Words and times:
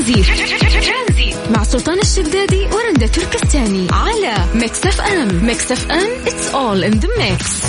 ترانزيت. 0.00 1.36
مع 1.50 1.62
سلطان 1.62 1.98
الشدادي 1.98 2.64
ورندا 2.64 3.06
تركستاني 3.06 3.88
على 3.92 4.34
Mix 4.54 4.86
FM. 4.86 5.44
Mix 5.44 5.72
FM 5.72 6.08
it's 6.24 6.54
all 6.54 6.84
in 6.90 7.00
the 7.00 7.08
mix. 7.20 7.66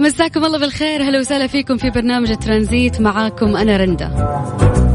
مساكم 0.00 0.44
الله 0.44 0.58
بالخير. 0.58 1.02
هلا 1.02 1.18
وسهلا 1.18 1.46
فيكم 1.46 1.76
في 1.76 1.90
برنامج 1.90 2.36
ترانزيت. 2.36 3.00
معاكم 3.00 3.56
أنا 3.56 3.76
رندا. 3.76 4.85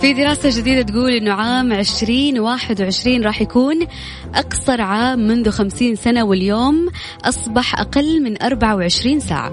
في 0.00 0.12
دراسة 0.12 0.60
جديدة 0.60 0.82
تقول 0.82 1.12
إنه 1.12 1.32
عام 1.32 1.72
2021 1.72 3.22
راح 3.22 3.42
يكون 3.42 3.86
أقصر 4.34 4.80
عام 4.80 5.18
منذ 5.18 5.50
50 5.50 5.94
سنة 5.94 6.24
واليوم 6.24 6.88
أصبح 7.24 7.80
أقل 7.80 8.22
من 8.22 8.42
24 8.42 9.20
ساعة. 9.20 9.50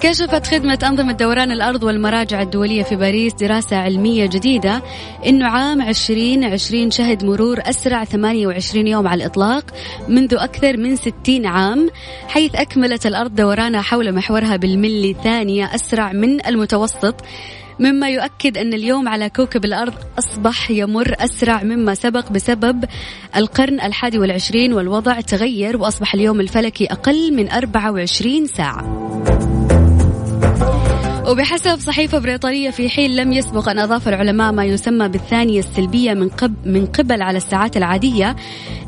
كشفت 0.00 0.46
خدمة 0.46 0.78
أنظمة 0.82 1.12
دوران 1.12 1.50
الأرض 1.50 1.82
والمراجع 1.82 2.42
الدولية 2.42 2.82
في 2.82 2.96
باريس 2.96 3.34
دراسة 3.34 3.76
علمية 3.76 4.26
جديدة 4.26 4.82
أنه 5.26 5.46
عام 5.46 5.82
2020 5.82 6.90
شهد 6.90 7.24
مرور 7.24 7.60
أسرع 7.60 8.04
28 8.04 8.86
يوم 8.86 9.08
على 9.08 9.22
الإطلاق 9.24 9.64
منذ 10.08 10.34
أكثر 10.34 10.76
من 10.76 10.96
60 10.96 11.46
عام 11.46 11.90
حيث 12.28 12.54
أكملت 12.54 13.06
الأرض 13.06 13.34
دورانها 13.34 13.82
حول 13.82 14.14
محورها 14.14 14.56
بالملي 14.56 15.16
ثانية 15.24 15.74
أسرع 15.74 16.12
من 16.12 16.46
المتوسط 16.46 17.14
مما 17.78 18.10
يؤكد 18.10 18.58
أن 18.58 18.74
اليوم 18.74 19.08
على 19.08 19.30
كوكب 19.30 19.64
الأرض 19.64 19.94
أصبح 20.18 20.70
يمر 20.70 21.14
أسرع 21.18 21.62
مما 21.62 21.94
سبق 21.94 22.32
بسبب 22.32 22.84
القرن 23.36 23.80
الحادي 23.80 24.18
والعشرين 24.18 24.72
والوضع 24.72 25.20
تغير 25.20 25.76
وأصبح 25.76 26.14
اليوم 26.14 26.40
الفلكي 26.40 26.86
أقل 26.86 27.36
من 27.36 27.50
24 27.50 28.46
ساعة. 28.46 29.02
وبحسب 31.28 31.78
صحيفة 31.78 32.18
بريطانية 32.18 32.70
في 32.70 32.88
حين 32.88 33.16
لم 33.16 33.32
يسبق 33.32 33.68
أن 33.68 33.78
أضاف 33.78 34.08
العلماء 34.08 34.52
ما 34.52 34.64
يسمى 34.64 35.08
بالثانية 35.08 35.58
السلبية 35.58 36.14
من, 36.14 36.28
قبل 36.28 36.54
من 36.70 36.86
قبل 36.86 37.22
على 37.22 37.36
الساعات 37.36 37.76
العادية 37.76 38.36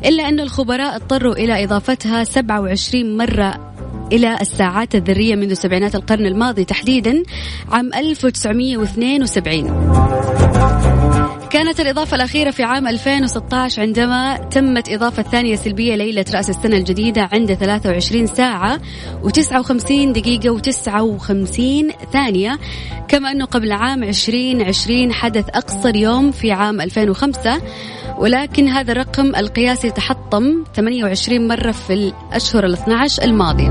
إلا 0.05 0.29
أن 0.29 0.39
الخبراء 0.39 0.95
اضطروا 0.95 1.33
إلى 1.33 1.63
إضافتها 1.63 2.23
27 2.23 3.17
مرة 3.17 3.74
إلى 4.11 4.41
الساعات 4.41 4.95
الذرية 4.95 5.35
منذ 5.35 5.53
سبعينات 5.53 5.95
القرن 5.95 6.25
الماضي 6.25 6.65
تحديدا 6.65 7.23
عام 7.71 7.93
1902 7.93 10.24
كانت 11.49 11.79
الإضافة 11.79 12.15
الأخيرة 12.15 12.51
في 12.51 12.63
عام 12.63 12.87
2016 12.87 13.81
عندما 13.81 14.37
تمت 14.37 14.89
إضافة 14.89 15.23
ثانية 15.23 15.55
سلبية 15.55 15.95
ليلة 15.95 16.25
رأس 16.33 16.49
السنة 16.49 16.77
الجديدة 16.77 17.29
عند 17.31 17.53
23 17.53 18.27
ساعة 18.27 18.81
و59 19.23 19.91
دقيقة 20.11 20.57
و59 20.57 21.93
ثانية. 22.13 22.59
كما 23.07 23.31
أنه 23.31 23.45
قبل 23.45 23.71
عام 23.71 24.03
2020 24.03 25.13
حدث 25.13 25.45
أقصر 25.49 25.95
يوم 25.95 26.31
في 26.31 26.51
عام 26.51 26.81
2005 26.81 27.61
ولكن 28.17 28.67
هذا 28.67 28.91
الرقم 28.91 29.35
القياسي 29.35 29.91
تحطم 29.91 30.63
28 30.75 31.47
مرة 31.47 31.71
في 31.71 31.93
الأشهر 31.93 32.65
ال 32.65 32.73
12 32.73 33.23
الماضية. 33.23 33.69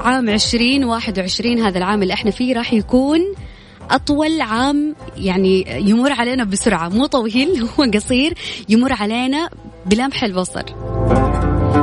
عام 0.00 0.28
2021 0.28 1.58
هذا 1.58 1.78
العام 1.78 2.02
اللي 2.02 2.14
إحنا 2.14 2.30
فيه 2.30 2.54
راح 2.54 2.72
يكون 2.72 3.20
أطول 3.90 4.40
عام 4.40 4.94
يعني 5.16 5.64
يمر 5.90 6.12
علينا 6.12 6.44
بسرعة 6.44 6.88
مو 6.88 7.06
طويل 7.06 7.48
هو 7.78 7.84
قصير 7.94 8.34
يمر 8.68 8.92
علينا 8.92 9.48
بلمح 9.86 10.24
البصر. 10.24 10.64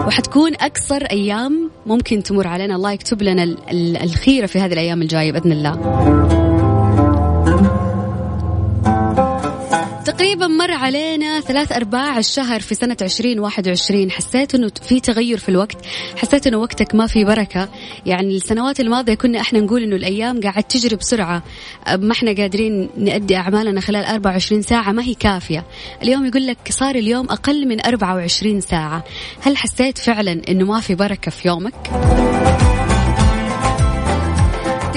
وحتكون 0.08 0.54
أقصر 0.56 1.02
أيام 1.12 1.72
ممكن 1.86 2.24
تمر 2.24 2.48
علينا. 2.48 2.76
الله 2.76 2.92
يكتب 2.92 3.24
لنا 3.24 3.44
الخيرة 4.04 4.46
في 4.46 4.60
هذه 4.60 4.74
الأيام 4.74 5.02
الجاية 5.02 5.32
بإذن 5.32 5.52
الله. 5.52 6.45
تقريبا 10.18 10.48
مر 10.48 10.72
علينا 10.72 11.40
ثلاث 11.40 11.72
أرباع 11.72 12.18
الشهر 12.18 12.60
في 12.60 12.76
سنة 12.76 12.98
عشرين 13.02 13.40
واحد 13.40 13.68
وعشرين. 13.68 14.12
حسيت 14.12 14.56
أنه 14.56 14.72
في 14.82 15.00
تغير 15.00 15.38
في 15.38 15.50
الوقت 15.50 15.78
حسيت 16.18 16.48
أنه 16.48 16.58
وقتك 16.58 16.96
ما 16.96 17.08
في 17.08 17.26
بركة. 17.26 17.70
يعني 18.06 18.36
السنوات 18.36 18.80
الماضية 18.80 19.14
كنا 19.14 19.42
إحنا 19.42 19.60
نقول 19.60 19.84
أنه 19.84 19.96
الأيام 19.96 20.42
قاعد 20.42 20.64
تجري 20.64 20.96
بسرعة. 20.96 21.44
ما 21.88 22.12
إحنا 22.12 22.36
قادرين 22.36 22.90
نأدي 22.98 23.36
أعمالنا 23.36 23.82
خلال 23.82 24.06
24 24.06 24.62
ساعة 24.62 24.92
ما 24.92 25.04
هي 25.04 25.14
كافية. 25.14 25.66
اليوم 26.04 26.26
يقول 26.26 26.48
لك 26.48 26.58
صار 26.70 26.96
اليوم 26.96 27.26
أقل 27.30 27.68
من 27.68 27.86
24 27.86 28.62
ساعة. 28.62 29.04
هل 29.42 29.58
حسيت 29.58 29.98
فعلا 29.98 30.42
أنه 30.50 30.66
ما 30.66 30.80
في 30.80 30.96
بركة 30.96 31.32
في 31.32 31.48
يومك؟ 31.48 31.76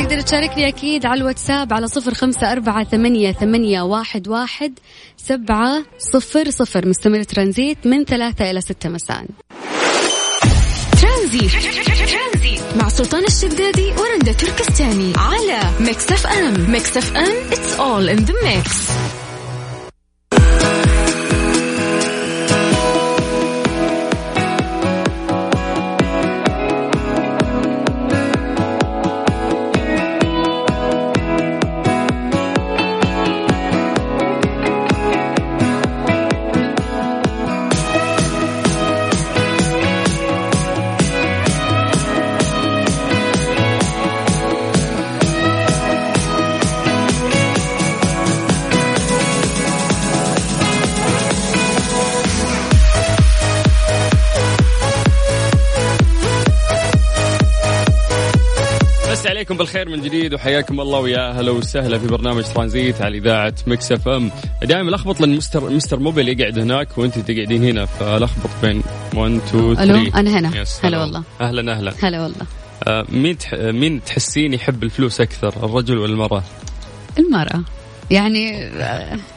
تقدر 0.09 0.21
تشاركني 0.21 0.69
أكيد 0.69 1.07
على 1.07 1.21
الواتساب 1.21 1.73
على 1.73 1.89
صفر 1.89 2.15
خمسة 2.15 2.53
أربعة 2.53 2.85
ثمانية, 2.85 3.33
ثمانية 3.33 3.83
واحد, 3.83 4.29
واحد 4.29 4.79
سبعة 5.17 5.85
صفر 5.99 6.51
صفر. 6.51 6.87
مستمر 6.87 7.23
ترانزيت 7.23 7.87
من 7.87 8.05
ثلاثة 8.05 8.51
إلى 8.51 8.61
ستة 8.61 8.89
مساء. 8.89 9.27
ترانزيت. 11.03 11.51
مع 12.77 12.89
سلطان 12.89 13.25
الشدادي 13.25 13.87
ورندا 13.87 14.33
تركستاني 14.33 15.13
على 15.17 15.61
Mix 15.81 16.13
FM. 16.13 16.71
Mix 16.71 16.97
FM 16.97 17.51
it's 17.51 17.79
all 17.79 18.19
in 18.19 18.25
the 18.25 18.35
mix. 18.45 18.91
عليكم 59.29 59.57
بالخير 59.57 59.89
من 59.89 60.03
جديد 60.03 60.35
وحياكم 60.35 60.81
الله 60.81 60.99
ويا 60.99 61.31
أهلا 61.31 61.51
وسهلا 61.51 61.99
في 61.99 62.07
برنامج 62.07 62.45
ترانزيت 62.45 63.03
على 63.03 63.19
إذاعة 63.19 63.55
Mix 63.67 63.93
FM. 63.93 64.31
دائما 64.63 64.91
لخبط 64.91 65.21
لأن 65.21 65.37
mister 65.37 65.71
mister 65.71 65.99
mobile 65.99 66.29
يقعد 66.29 66.59
هناك 66.59 66.99
وأنت 66.99 67.19
تقعدين 67.19 67.65
هنا 67.65 67.87
فلخبط 67.87 68.51
بين 68.63 68.83
1 69.15 69.33
2 69.35 69.75
3 69.75 69.83
ألو 69.83 70.11
أنا 70.15 70.39
هنا. 70.39 70.65
هلا 70.85 70.99
والله. 70.99 71.23
أهلا 71.41 71.73
أهلا. 71.73 71.93
هلا 72.03 72.23
والله. 72.23 72.47
آه 72.85 73.05
مين 73.09 73.39
تح... 73.39 73.55
مين 73.55 74.05
تحسين 74.05 74.55
يحب 74.55 74.83
الفلوس 74.83 75.21
أكثر 75.21 75.49
الرجل 75.49 75.99
ولا 75.99 76.13
المرأة؟ 76.13 76.43
المرأة. 77.19 77.63
يعني 78.11 78.71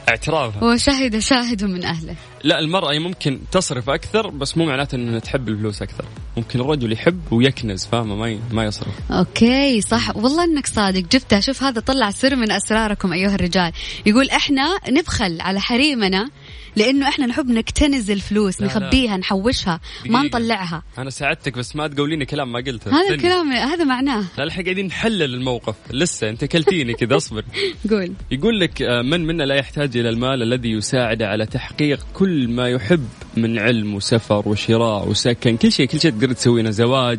اعتراف 0.08 0.62
هو 0.62 0.76
شهد 0.76 1.18
شاهد 1.18 1.64
من 1.64 1.84
أهله. 1.84 2.14
لا 2.44 2.58
المرأة 2.58 2.98
ممكن 2.98 3.40
تصرف 3.52 3.90
أكثر 3.90 4.30
بس 4.30 4.56
مو 4.56 4.64
معناته 4.64 4.96
أنها 4.96 5.18
تحب 5.18 5.48
الفلوس 5.48 5.82
أكثر. 5.82 6.04
ممكن 6.36 6.60
الرجل 6.60 6.92
يحب 6.92 7.32
ويكنز 7.32 7.86
فاهمة؟ 7.86 8.16
ما 8.16 8.38
ما 8.52 8.64
يصرف. 8.64 9.10
okay 9.10 9.80
صح. 9.80 10.16
والله 10.16 10.44
أنك 10.44 10.66
صادق. 10.66 11.00
جبتها. 11.00 11.40
شوف 11.40 11.62
هذا 11.62 11.80
طلع 11.80 12.10
سر 12.10 12.36
من 12.36 12.50
أسراركم 12.50 13.12
أيها 13.12 13.34
الرجال. 13.34 13.72
يقول 14.06 14.30
إحنا 14.30 14.78
نبخل 14.90 15.40
على 15.40 15.60
حريمنا 15.60 16.30
لأنه 16.76 17.08
إحنا 17.08 17.26
نحب 17.26 17.50
نكتنز 17.50 18.10
الفلوس 18.10 18.60
لا 18.60 18.66
نخبيها 18.66 19.10
لا. 19.10 19.16
نحوشها 19.16 19.80
ما 20.06 20.22
نطلعها. 20.22 20.82
أنا 20.98 21.10
ساعدتك 21.10 21.58
بس 21.58 21.76
ما 21.76 21.88
تقوليني 21.88 22.24
كلام 22.24 22.52
ما 22.52 22.58
قلته. 22.58 22.90
هذا 22.90 23.14
الكلام 23.14 23.52
هذا 23.52 23.84
معناه. 23.84 24.24
لا 24.38 24.44
الحين 24.44 24.64
قاعدين 24.64 24.86
نحلل 24.86 25.34
الموقف. 25.34 25.74
لسه 25.90 26.28
انت 26.28 26.44
كلتيني 26.44 26.94
كذا 26.94 27.16
اصبر. 27.16 27.44
قول. 27.90 28.12
يقول 28.30 28.60
لك 28.60 28.82
آه، 28.82 29.02
من 29.02 29.26
منا 29.26 29.42
لا 29.42 29.54
يحتاج 29.54 29.96
إلى 29.96 30.08
المال 30.08 30.42
الذي 30.42 30.70
يساعده 30.70 31.28
على 31.28 31.46
تحقيق 31.46 32.06
كل 32.14 32.31
ما 32.32 32.68
يحب 32.68 33.08
من 33.36 33.58
علم 33.58 33.94
وسفر 33.94 34.48
وشراء 34.48 35.08
وسكن 35.08 35.56
كل 35.56 35.72
شيء 35.72 35.86
كل 35.86 36.00
شيء 36.00 36.10
تقدر 36.10 36.32
تسوينه 36.32 36.70
زواج 36.70 37.18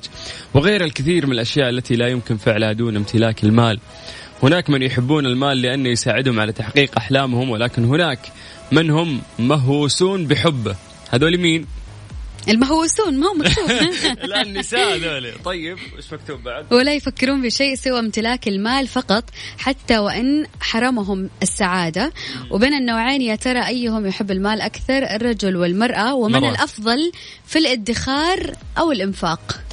وغير 0.53 0.83
الكثير 0.83 1.25
من 1.25 1.31
الأشياء 1.33 1.69
التي 1.69 1.95
لا 1.95 2.07
يمكن 2.07 2.37
فعلها 2.37 2.73
دون 2.73 2.95
امتلاك 2.95 3.43
المال. 3.43 3.79
هناك 4.43 4.69
من 4.69 4.81
يحبون 4.81 5.25
المال 5.25 5.61
لأنه 5.61 5.89
يساعدهم 5.89 6.39
على 6.39 6.51
تحقيق 6.51 6.91
أحلامهم 6.97 7.49
ولكن 7.49 7.85
هناك 7.85 8.19
من 8.71 8.89
هم 8.89 9.21
مهووسون 9.39 10.27
بحبه. 10.27 10.75
هذول 11.09 11.37
مين؟ 11.37 11.65
المهووسون 12.49 13.19
ما 13.19 13.27
هو 13.27 13.33
مكتوب. 13.33 13.69
لا 14.29 14.41
النساء 14.41 14.97
ذولي 14.97 15.33
طيب 15.45 15.77
إيش 15.97 16.13
مكتوب 16.13 16.43
بعد؟ 16.43 16.73
ولا 16.73 16.93
يفكرون 16.93 17.41
بشيء 17.41 17.75
سوى 17.75 17.99
امتلاك 17.99 18.47
المال 18.47 18.87
فقط 18.87 19.23
حتى 19.57 19.97
وإن 19.97 20.45
حرمهم 20.59 21.29
السعادة. 21.41 22.13
وبين 22.51 22.73
النوعين 22.73 23.21
يا 23.21 23.35
ترى 23.35 23.67
أيهم 23.67 24.05
يحب 24.05 24.31
المال 24.31 24.61
أكثر 24.61 25.03
الرجل 25.15 25.55
والمرأة؟ 25.55 26.13
ومن 26.13 26.41
مرة. 26.41 26.49
الأفضل 26.49 27.11
في 27.45 27.59
الادخار 27.59 28.55
أو 28.77 28.91
الإنفاق؟ 28.91 29.63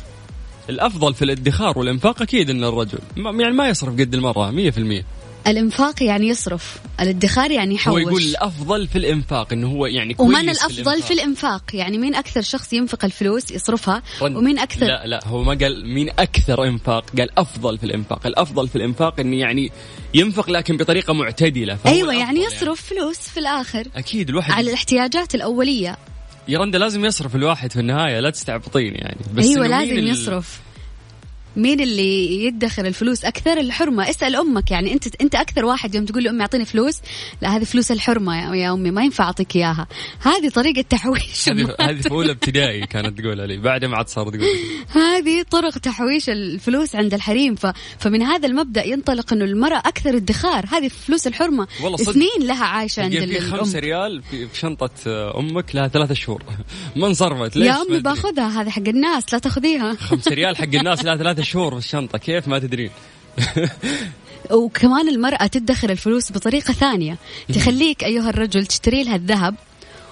الأفضل 0.70 1.14
في 1.14 1.24
الادخار 1.24 1.78
والإنفاق 1.78 2.22
أكيد 2.22 2.50
إن 2.50 2.64
الرجل 2.64 2.98
يعني 3.16 3.54
ما 3.54 3.68
يصرف 3.68 3.92
قد 3.92 4.14
المرأة 4.14 4.50
100% 4.50 5.04
الإنفاق 5.46 6.02
يعني 6.02 6.28
يصرف 6.28 6.78
الادخار 7.00 7.50
يعني 7.50 7.74
هو 7.74 7.98
يحوش. 7.98 8.02
يقول 8.02 8.22
الأفضل 8.22 8.86
في 8.88 8.98
الإنفاق 8.98 9.52
إنه 9.52 9.68
هو 9.68 9.86
يعني 9.86 10.14
كويس 10.14 10.30
ومن 10.30 10.48
الأفضل 10.48 11.02
في 11.02 11.12
الإنفاق. 11.12 11.62
يعني 11.74 11.98
مين 11.98 12.14
أكثر 12.14 12.42
شخص 12.42 12.72
ينفق 12.72 13.04
الفلوس 13.04 13.50
يصرفها؟ 13.50 14.02
رن- 14.22 14.36
ومين 14.36 14.58
أكثر 14.58 14.86
لا 14.86 15.06
لا 15.06 15.26
هو 15.26 15.42
ما 15.42 15.54
قال 15.54 15.86
مين 15.94 16.10
أكثر 16.10 16.64
إنفاق؟ 16.64 17.04
قال 17.18 17.38
أفضل 17.38 17.78
في 17.78 17.84
الإنفاق. 17.84 18.26
الأفضل 18.26 18.68
في 18.68 18.76
الإنفاق 18.76 19.20
إنه 19.20 19.36
يعني 19.36 19.70
ينفق 20.14 20.50
لكن 20.50 20.76
بطريقة 20.76 21.12
معتدلة. 21.12 21.78
أيوه 21.86 22.10
الأفضل 22.10 22.20
يعني. 22.20 22.40
يصرف 22.44 22.82
فلوس 22.82 23.18
في 23.18 23.40
الآخر. 23.40 23.84
أكيد 23.96 24.28
الواحد 24.28 24.52
على 24.52 24.68
الاحتياجات 24.68 25.34
الأولية. 25.34 25.96
يا 26.48 26.58
رندا 26.58 26.78
لازم 26.78 27.04
يصرف 27.04 27.36
الواحد 27.36 27.72
في 27.72 27.80
النهاية 27.80 28.20
لا 28.20 28.30
تستعبطين 28.30 28.94
يعني. 28.94 29.16
بس 29.34 29.44
أيوه 29.46 29.66
لازم 29.66 29.98
يصرف. 29.98 30.60
مين 31.56 31.80
اللي 31.80 32.44
يدخر 32.44 32.86
الفلوس 32.86 33.24
أكثر؟ 33.24 33.60
الحرمة. 33.60 34.10
اسأل 34.10 34.36
أمك. 34.36 34.70
يعني 34.70 34.92
انت 34.92 35.20
أنت 35.20 35.34
أكثر 35.34 35.64
واحد 35.64 35.94
يوم 35.94 36.04
تقول 36.04 36.24
لامي 36.24 36.40
أعطيني 36.40 36.64
فلوس 36.64 36.98
لا 37.42 37.56
هذه 37.56 37.64
فلوس 37.64 37.92
الحرمة 37.92 38.56
يا- 38.56 38.72
أمي 38.72 38.90
ما 38.90 39.02
ينفع 39.02 39.24
أعطيك 39.24 39.56
إياها. 39.56 39.86
هذه 40.20 40.48
طريقة 40.48 40.82
تحويش 40.90 41.48
هذه 41.80 42.00
في 42.00 42.10
اولى 42.10 42.30
ابتدائي 42.32 42.86
كانت 42.86 43.20
تقولها 43.20 43.46
لي 43.46 43.56
بعدها 43.56 43.88
ما 43.88 43.96
عاد 43.96 44.08
صار 44.08 44.28
تقول. 44.28 44.44
هذه 44.88 45.42
طرق 45.50 45.78
تحويش 45.78 46.28
الفلوس 46.30 46.94
عند 46.96 47.14
الحريم. 47.14 47.54
ف... 47.54 47.66
فمن 47.98 48.22
هذا 48.22 48.46
المبدأ 48.46 48.86
ينطلق 48.86 49.32
انه 49.32 49.44
المرأة 49.44 49.78
أكثر 49.78 50.16
ادخار. 50.16 50.64
هذه 50.72 50.88
فلوس 50.88 51.26
الحرمة. 51.26 51.66
والله 51.82 51.96
صدق. 51.96 52.12
سنين 52.12 52.28
لها 52.48 52.64
عايشة 52.64 53.02
عند 53.02 53.12
في 53.12 53.24
الام 53.24 53.50
خمسة 53.58 53.78
ريال 53.78 54.22
في 54.22 54.48
في 54.48 54.58
شنطة 54.58 54.90
أمك 55.38 55.74
لها 55.74 55.88
ثلاثة 55.88 56.14
شهور. 56.14 56.42
ما 56.96 57.06
انصرفت. 57.06 57.56
ليش 57.56 57.66
يا 57.68 57.82
أمي. 57.82 58.00
باخذها. 58.00 58.62
هذه 58.62 58.70
حق 58.70 58.88
الناس 58.88 59.32
لا 59.32 59.38
تاخذيها. 59.38 59.94
خمسة 59.94 60.30
ريال 60.34 60.56
حق 60.56 60.64
الناس 60.74 61.04
لها 61.04 61.16
ثلاثة 61.16 61.39
شهور 61.42 61.72
في 61.72 61.78
الشنطة 61.78 62.18
كيف 62.18 62.48
ما 62.48 62.58
تدرين. 62.58 62.90
وكمان 64.50 65.08
المرأة 65.08 65.46
تدخر 65.46 65.90
الفلوس 65.90 66.32
بطريقة 66.32 66.72
ثانية. 66.72 67.18
تخليك 67.54 68.04
أيها 68.04 68.30
الرجل 68.30 68.66
تشتري 68.66 69.04
لها 69.04 69.16
الذهب 69.16 69.54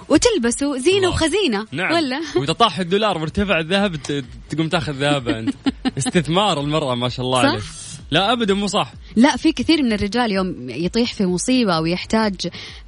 وتلبسه 0.09 0.77
زينة 0.77 0.97
الله. 0.97 1.09
وخزينة 1.09 1.67
نعم. 1.71 1.93
ولا؟ 1.93 2.21
وإذا 2.35 2.53
طاح 2.53 2.79
الدولار 2.79 3.17
وارتفع 3.17 3.59
الذهب 3.59 3.95
تقوم 4.49 4.69
تاخذ 4.69 4.93
ذهبها 4.93 5.39
أنت. 5.39 5.55
استثمار 5.97 6.59
المرأة 6.59 6.95
ما 6.95 7.09
شاء 7.09 7.25
الله 7.25 7.41
صح؟ 7.41 7.49
عليه 7.49 7.61
لا 8.11 8.31
أبدا 8.31 8.53
مو 8.53 8.67
صح. 8.67 8.93
لا 9.15 9.37
في 9.37 9.51
كثير 9.51 9.83
من 9.83 9.93
الرجال 9.93 10.31
يوم 10.31 10.69
يطيح 10.69 11.13
في 11.13 11.25
مصيبة 11.25 11.73
أو 11.73 11.85
يحتاج 11.85 12.35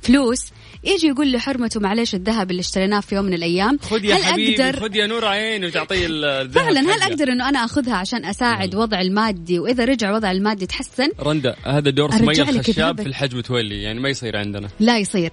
فلوس 0.02 0.52
يجي 0.84 1.08
يقول 1.08 1.32
لحرمته 1.32 1.80
معلش 1.80 2.16
الذهب 2.16 2.52
اللي 2.52 2.60
اشتريناه 2.60 3.00
في 3.00 3.16
يوم 3.16 3.26
من 3.26 3.34
الأيام. 3.34 3.78
خذ 3.82 4.06
يا 4.06 4.16
هل 4.16 4.24
حبيبي 4.24 4.64
أقدر 4.66 4.80
خذ 4.80 4.96
يا 4.96 5.08
نور 5.08 5.26
عين 5.26 5.66
وتعطيه 5.66 6.06
ال- 6.06 6.26
الذهب. 6.26 6.64
فعلا 6.64 6.80
هل 6.80 7.02
حقه. 7.02 7.08
أقدر 7.12 7.28
أنه 7.28 7.50
أنا 7.50 7.66
أخذها 7.66 7.96
عشان 7.96 8.26
أساعد 8.26 8.76
وضع 8.76 9.02
المادي؟ 9.02 9.60
وإذا 9.60 9.86
رجع 9.86 10.16
وضع 10.16 10.32
المادي 10.32 10.66
تحسن. 10.66 11.10
رندا 11.20 11.56
هذا 11.66 11.90
دور 11.90 12.10
لك 12.16 12.40
الخشاب. 12.50 13.02
في 13.02 13.08
الحج 13.08 13.36
متولي 13.36 13.82
يعني 13.82 14.00
ما 14.00 14.10
يصير 14.10 14.38
عندنا. 14.38 14.68
لا 14.80 14.98
يصير. 14.98 15.32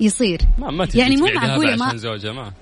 يصير. 0.00 0.40
ما 0.58 0.70
ما 0.70 0.88
يعني 0.94 1.16
مو 1.16 1.26
معقولة 1.26 1.76
ما- 1.76 1.84
عشان 1.84 1.98
زوجها 1.98 2.32
ما. 2.32 2.52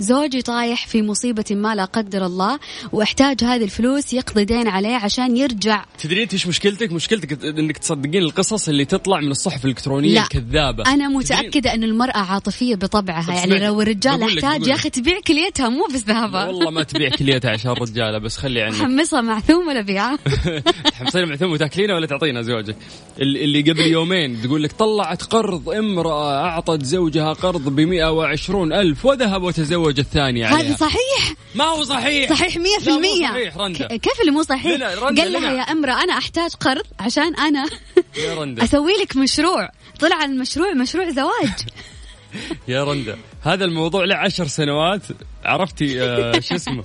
زوجي 0.00 0.42
طايح 0.42 0.86
في 0.86 1.02
مصيبة 1.02 1.44
ما 1.50 1.74
لا 1.74 1.84
قدر 1.84 2.26
الله 2.26 2.58
واحتاج 2.92 3.44
هذه 3.44 3.64
الفلوس 3.64 4.12
يقضي 4.12 4.44
دين 4.44 4.68
عليه 4.68 4.94
عشان 4.96 5.36
يرجع 5.36 5.84
تدرين 5.98 6.22
انت 6.22 6.32
إيش 6.32 6.46
مشكلتك؟ 6.46 6.92
مشكلتك 6.92 7.44
انك 7.44 7.78
تصدقين 7.78 8.22
القصص 8.22 8.68
اللي 8.68 8.84
تطلع 8.84 9.20
من 9.20 9.30
الصحف 9.30 9.64
الإلكترونية 9.64 10.14
لا. 10.14 10.22
الكذابة 10.22 10.82
أنا 10.86 10.94
تدرين- 10.94 11.16
متأكدة 11.16 11.74
أن 11.74 11.84
المرأة 11.84 12.16
عاطفية 12.18 12.74
بطبعها 12.74 13.26
طب 13.26 13.32
يعني 13.50 13.66
لو 13.66 13.82
الرجال 13.82 14.22
احتاج 14.22 14.66
يا. 14.66 14.74
أخي 14.74 14.90
تبيع 14.90 15.20
كليتها 15.26 15.68
مو 15.68 15.86
بس 15.94 16.04
ذهبها 16.04 16.46
والله 16.46 16.70
ما 16.70 16.82
تبيع 16.82 17.08
كليتها 17.08 17.50
عشان 17.50 17.70
الرجاله 17.76 18.18
بس 18.18 18.36
خلي 18.36 18.62
عنك 18.62 18.74
حمصها 18.74 19.20
معثوم 19.20 19.68
ولا 19.68 19.80
بيعها 19.80 20.18
تحمصين 20.92 21.28
معثوم 21.28 21.52
وتاكلينها 21.52 21.94
ولا 21.94 22.06
تعطينا 22.06 22.42
زوجك 22.42 22.76
اللي 23.20 23.60
قبل 23.60 23.80
يومين 23.80 24.42
تقول 24.42 24.62
لك 24.62 24.72
طلعت 24.72 25.22
قرض 25.22 25.68
امرأة 25.68 26.44
أعطت 26.44 26.82
زوجها 26.82 27.32
قرض 27.32 27.68
ب 27.68 27.80
120 27.80 28.72
ألف 28.72 29.06
وذهب 29.06 29.42
وتزوج 29.42 29.85
الثانية 29.98 30.46
عليها. 30.46 30.60
هذا 30.60 30.76
صحيح. 30.76 31.34
ما 31.54 31.64
هو 31.64 31.84
صحيح. 31.84 32.30
صحيح 32.30 32.56
مية 32.56 32.78
في 32.78 32.86
لا، 32.86 32.92
مو 32.92 32.98
المية. 32.98 33.28
صحيح، 33.28 33.56
رندا. 33.56 33.86
كيف 33.96 34.20
اللي 34.20 34.32
مو 34.32 34.42
صحيح؟ 34.42 34.76
لنا، 34.76 34.94
رندا، 34.94 35.22
قال 35.22 35.32
لها. 35.32 35.52
يا 35.52 35.60
أمرأة 35.60 36.04
أنا 36.04 36.18
أحتاج 36.18 36.50
قرض 36.50 36.84
عشان 37.00 37.34
أنا 37.36 37.64
يا 38.24 38.34
رندا. 38.34 38.64
أسوي 38.64 38.92
لك 39.02 39.16
مشروع. 39.16 39.68
طلع 40.00 40.24
المشروع 40.24 40.72
مشروع 40.72 41.10
زواج. 41.10 41.52
يا 42.68 42.84
رندا. 42.84 43.16
هذا 43.42 43.64
الموضوع 43.64 44.04
له 44.04 44.16
عشر 44.16 44.46
سنوات. 44.46 45.02
عرفتي 45.44 46.02
آه 46.02 46.40
شو 46.40 46.54
اسمه؟ 46.54 46.84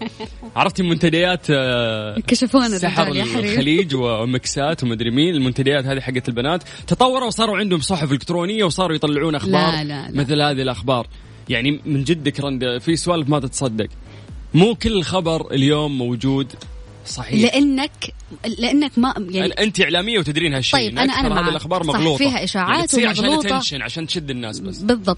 عرفتي 0.55 0.83
منتديات 0.83 1.47
آه 1.49 2.19
كشفونا 2.27 2.77
سحر 2.77 3.07
الخليج 3.11 3.95
ومكسات 3.95 4.83
ومدري 4.83 5.11
مين. 5.11 5.35
المنتديات 5.35 5.85
هذه 5.85 5.99
حقت 5.99 6.29
البنات. 6.29 6.63
تطوروا 6.87 7.27
وصاروا 7.27 7.57
عندهم 7.57 7.81
صحف 7.81 8.11
إلكترونية 8.11 8.63
وصاروا 8.63 8.95
يطلعون 8.95 9.35
أخبار 9.35 9.71
لا، 9.71 9.83
لا، 9.83 10.11
لا. 10.11 10.21
مثل 10.21 10.41
هذه 10.41 10.61
الأخبار. 10.61 11.07
يعني 11.51 11.79
من 11.85 12.03
جدك 12.03 12.39
رندا 12.39 12.79
في 12.79 12.95
سوالف 12.95 13.29
ما 13.29 13.39
تتصدق. 13.39 13.87
مو 14.53 14.75
كل 14.75 15.03
خبر 15.03 15.51
اليوم 15.53 15.97
موجود 15.97 16.47
صحيح. 17.05 17.41
لأنك 17.43 18.13
لأنك 18.59 18.91
ما 18.97 19.13
يعني 19.29 19.53
أنت 19.53 19.81
إعلامية 19.81 20.19
وتدرين 20.19 20.53
هالشيء. 20.53 20.79
طيب، 20.79 20.99
أكثر 20.99 21.29
معك. 21.29 21.43
هذه 21.43 21.49
الأخبار 21.49 21.83
صح، 21.83 21.89
مغلوطة. 21.89 22.17
فيها 22.17 22.43
إشاعات 22.43 22.93
يعني 22.93 23.13
تصير 23.13 23.53
عشان 23.53 23.81
عشان 23.81 24.07
تشد 24.07 24.29
الناس 24.29 24.59
بس. 24.59 24.77
بالضبط. 24.77 25.17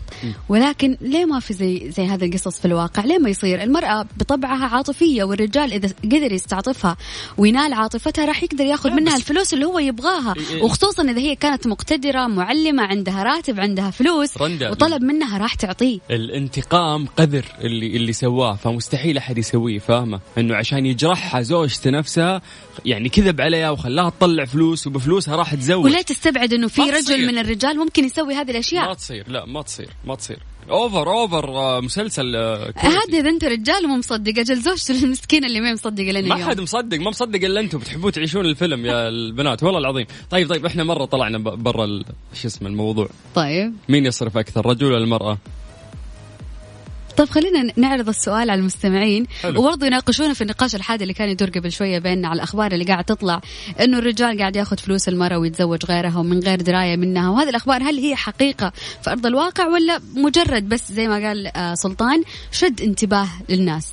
ولكن 0.49 0.97
ليه 1.01 1.25
ما 1.25 1.39
في 1.39 1.53
زي 1.53 1.91
زي 1.91 2.05
هذه 2.05 2.25
القصص 2.25 2.59
في 2.59 2.65
الواقع؟ 2.65 3.05
ليه 3.05 3.17
ما 3.17 3.29
يصير؟ 3.29 3.63
المرأة 3.63 4.05
بطبعها 4.17 4.65
عاطفية 4.65 5.23
والرجال 5.23 5.73
إذا 5.73 5.93
قدر 6.03 6.31
يستعطفها 6.31 6.97
وينال 7.37 7.73
عاطفتها 7.73 8.25
راح 8.25 8.43
يقدر 8.43 8.65
ياخذ 8.65 8.91
منها 8.91 9.15
الفلوس 9.15 9.53
اللي 9.53 9.65
هو 9.65 9.79
يبغاها. 9.79 10.33
إيه 10.37 10.55
إيه. 10.55 10.63
وخصوصا 10.63 11.03
إذا 11.03 11.19
هي 11.19 11.35
كانت 11.35 11.67
مقتدرة 11.67 12.27
معلمة 12.27 12.83
عندها 12.83 13.23
راتب 13.23 13.59
عندها 13.59 13.91
فلوس 13.91 14.37
رندا. 14.37 14.69
وطلب 14.69 15.01
منها 15.03 15.37
راح 15.37 15.53
تعطيه. 15.53 15.99
الانتقام 16.11 17.05
قذر 17.05 17.45
اللي 17.61 17.95
اللي 17.95 18.13
سواه 18.13 18.55
فمستحيل 18.55 19.17
أحد 19.17 19.37
يسويه 19.37 19.79
فاهمة؟ 19.79 20.19
إنه 20.37 20.55
عشان 20.55 20.85
يجرحها 20.85 21.41
زوجته 21.41 21.89
نفسها 21.89 22.41
يعني 22.85 23.02
كذب 23.09 23.41
عليها 23.41 23.69
وخلاها 23.69 24.09
تطلع 24.09 24.45
فلوس 24.45 24.87
وبفلوسها 24.87 25.35
راح 25.35 25.55
تزوج. 25.55 25.85
ولا 25.85 26.01
تستبعد 26.01 26.53
إنه 26.53 26.67
في 26.67 26.81
ما 26.81 26.89
رجل. 26.89 27.27
من 27.27 27.37
الرجال 27.37 27.77
ممكن 27.77 28.03
يسوي 28.05 28.33
هذه 28.33 28.45
ما 28.45 28.51
الأشياء 28.51 28.93
تصير. 28.93 29.29
لا 29.29 29.45
ما 29.45 29.61
تصير. 29.61 29.89
ما 30.05 30.15
تصير. 30.15 30.39
أوفر 30.69 31.11
أوفر 31.11 31.49
آه، 31.49 31.81
مسلسل 31.81 32.35
آه،. 32.35 32.73
هذا 32.75 33.19
إذا 33.19 33.29
أنت 33.29 33.43
رجال 33.43 33.85
ومو 33.85 33.97
مصدق 33.97 34.39
أجل 34.39 34.55
زوجته 34.55 35.03
المسكينة 35.03 35.47
اللي 35.47 35.59
ما 35.61 35.69
هي 35.69 35.73
مصدقة 35.73 36.11
لنا 36.11 36.35
ما 36.35 36.45
حد 36.45 36.61
مصدق 36.61 36.97
ما 36.97 37.09
مصدق 37.09 37.45
إلا 37.45 37.59
أنتم 37.59 37.77
بتحبوا 37.77 38.11
تعيشون 38.11 38.45
الفيلم 38.45 38.85
يا 38.85 39.07
البنات. 39.09 39.63
والله 39.63 39.79
العظيم. 39.79 40.05
طيب 40.29 40.49
طيب 40.49 40.65
إحنا 40.65 40.83
مرة 40.83 41.05
طلعنا 41.05 41.37
برا 41.37 42.03
شو 42.33 42.47
اسمه 42.47 42.67
الموضوع. 42.67 43.09
طيب. 43.35 43.73
مين 43.89 44.05
يصرف 44.05 44.37
أكثر 44.37 44.65
رجل 44.65 44.85
ولا 44.85 44.97
المرأة؟ 44.97 45.37
طيب 47.17 47.29
خلينا 47.29 47.73
نعرض 47.75 48.09
السؤال 48.09 48.49
على 48.49 48.59
المستمعين. 48.59 49.27
وبرضه 49.45 49.87
يناقشونا 49.87 50.33
في 50.33 50.41
النقاش 50.41 50.75
الحاد 50.75 51.01
اللي 51.01 51.13
كان 51.13 51.29
يدور 51.29 51.49
قبل 51.49 51.71
شوية 51.71 51.99
بيننا 51.99 52.27
على 52.27 52.35
الأخبار 52.35 52.71
اللي 52.71 52.85
قاعد 52.85 53.03
تطلع 53.03 53.41
إنه 53.81 53.97
الرجال 53.97 54.39
قاعد 54.39 54.55
ياخذ 54.55 54.77
فلوس 54.77 55.09
المرأة 55.09 55.37
ويتزوج 55.37 55.85
غيرها 55.85 56.17
ومن 56.17 56.39
غير 56.39 56.61
دراية 56.61 56.95
منها. 56.95 57.29
وهذه 57.29 57.49
الأخبار 57.49 57.83
هل 57.83 57.97
هي 57.97 58.15
حقيقة 58.15 58.71
في 59.03 59.11
أرض 59.11 59.25
الواقع 59.25 59.67
ولا 59.67 59.99
مجرد 60.15 60.69
بس 60.69 60.91
زي 60.91 61.07
ما 61.07 61.27
قال 61.27 61.47
آه، 61.47 61.73
سلطان 61.73 62.23
شد 62.51 62.81
انتباه 62.81 63.27
للناس؟ 63.49 63.91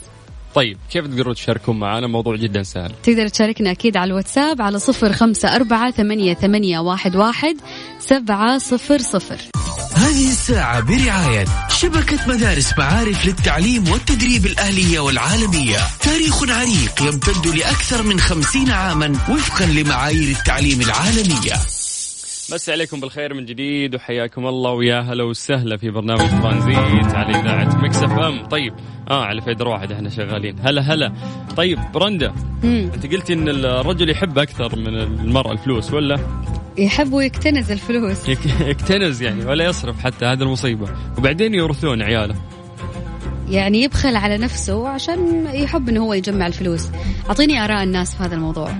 طيب 0.54 0.78
كيف 0.90 1.06
تقدروا 1.06 1.34
تشاركون 1.34 1.78
معنا؟ 1.78 2.06
موضوع 2.06 2.36
جدا 2.36 2.62
سهل. 2.62 2.92
تقدر 3.02 3.28
تشاركنا 3.28 3.70
أكيد 3.70 3.96
على 3.96 4.08
الواتساب 4.08 4.62
على 4.62 4.78
صفر 4.78 5.12
خمسة 5.12 5.56
أربعة 5.56 5.90
ثمانية, 5.90 6.34
ثمانية 6.34 6.78
واحد, 6.78 7.16
واحد 7.16 7.56
سبعة 7.98 8.58
صفر 8.58 8.98
صفر. 8.98 9.59
هذه 10.00 10.28
الساعة 10.28 10.80
برعاية 10.80 11.44
شبكة 11.68 12.18
مدارس 12.28 12.78
معارف 12.78 13.26
للتعليم 13.26 13.88
والتدريب 13.88 14.46
الأهلية 14.46 15.00
والعالمية. 15.00 15.78
تاريخ 16.00 16.42
عريق 16.50 17.02
يمتد 17.02 17.46
لأكثر 17.46 18.02
من 18.02 18.20
خمسين 18.20 18.70
عاما 18.70 19.08
وفقا 19.08 19.66
لمعايير 19.66 20.36
التعليم 20.36 20.80
العالمية. 20.80 21.54
مسى 22.52 22.68
عليكم 22.68 23.00
بالخير 23.00 23.34
من 23.34 23.46
جديد 23.46 23.94
وحياكم 23.94 24.46
الله 24.46 24.70
ويا 24.70 25.00
هلا 25.00 25.24
وسهلا 25.24 25.76
في 25.76 25.90
برنامج 25.90 26.42
ترانزيت 26.42 27.14
على 27.14 27.40
إذاعة 27.40 27.76
Mix 27.76 27.96
FM. 27.96 28.46
طيب 28.46 28.74
آه 29.10 29.24
على 29.24 29.42
fader 29.42 29.68
واحد 29.68 29.92
إحنا 29.92 30.10
شغالين. 30.10 30.56
هلا 30.62 30.82
هلا. 30.82 31.12
طيب 31.56 31.78
يا 31.94 32.02
رندا. 32.02 32.34
أنت 32.64 33.06
قلتي 33.06 33.32
إن 33.32 33.48
الرجل 33.48 34.10
يحب 34.10 34.38
أكثر 34.38 34.76
من 34.76 34.96
المرأة 34.96 35.52
الفلوس 35.52 35.92
ولا؟ 35.92 36.18
يحب 36.78 37.12
ويكتنز 37.12 37.70
الفلوس. 37.70 38.28
يك- 38.28 38.60
يكتنز 38.60 39.22
يعني 39.22 39.44
ولا 39.44 39.64
يصرف 39.64 40.00
حتى 40.04 40.24
هذا 40.26 40.44
المصيبة. 40.44 40.88
وبعدين 41.18 41.54
يورثون 41.54 42.02
عياله. 42.02 42.34
يعني 43.48 43.82
يبخل 43.82 44.16
على 44.16 44.38
نفسه 44.38 44.88
عشان 44.88 45.46
يحب 45.54 45.88
إنه 45.88 46.00
هو 46.04 46.14
يجمع 46.14 46.46
الفلوس. 46.46 46.88
أعطيني 47.28 47.64
آراء 47.64 47.82
الناس 47.82 48.16
في 48.16 48.22
هذا 48.22 48.34
الموضوع. 48.34 48.72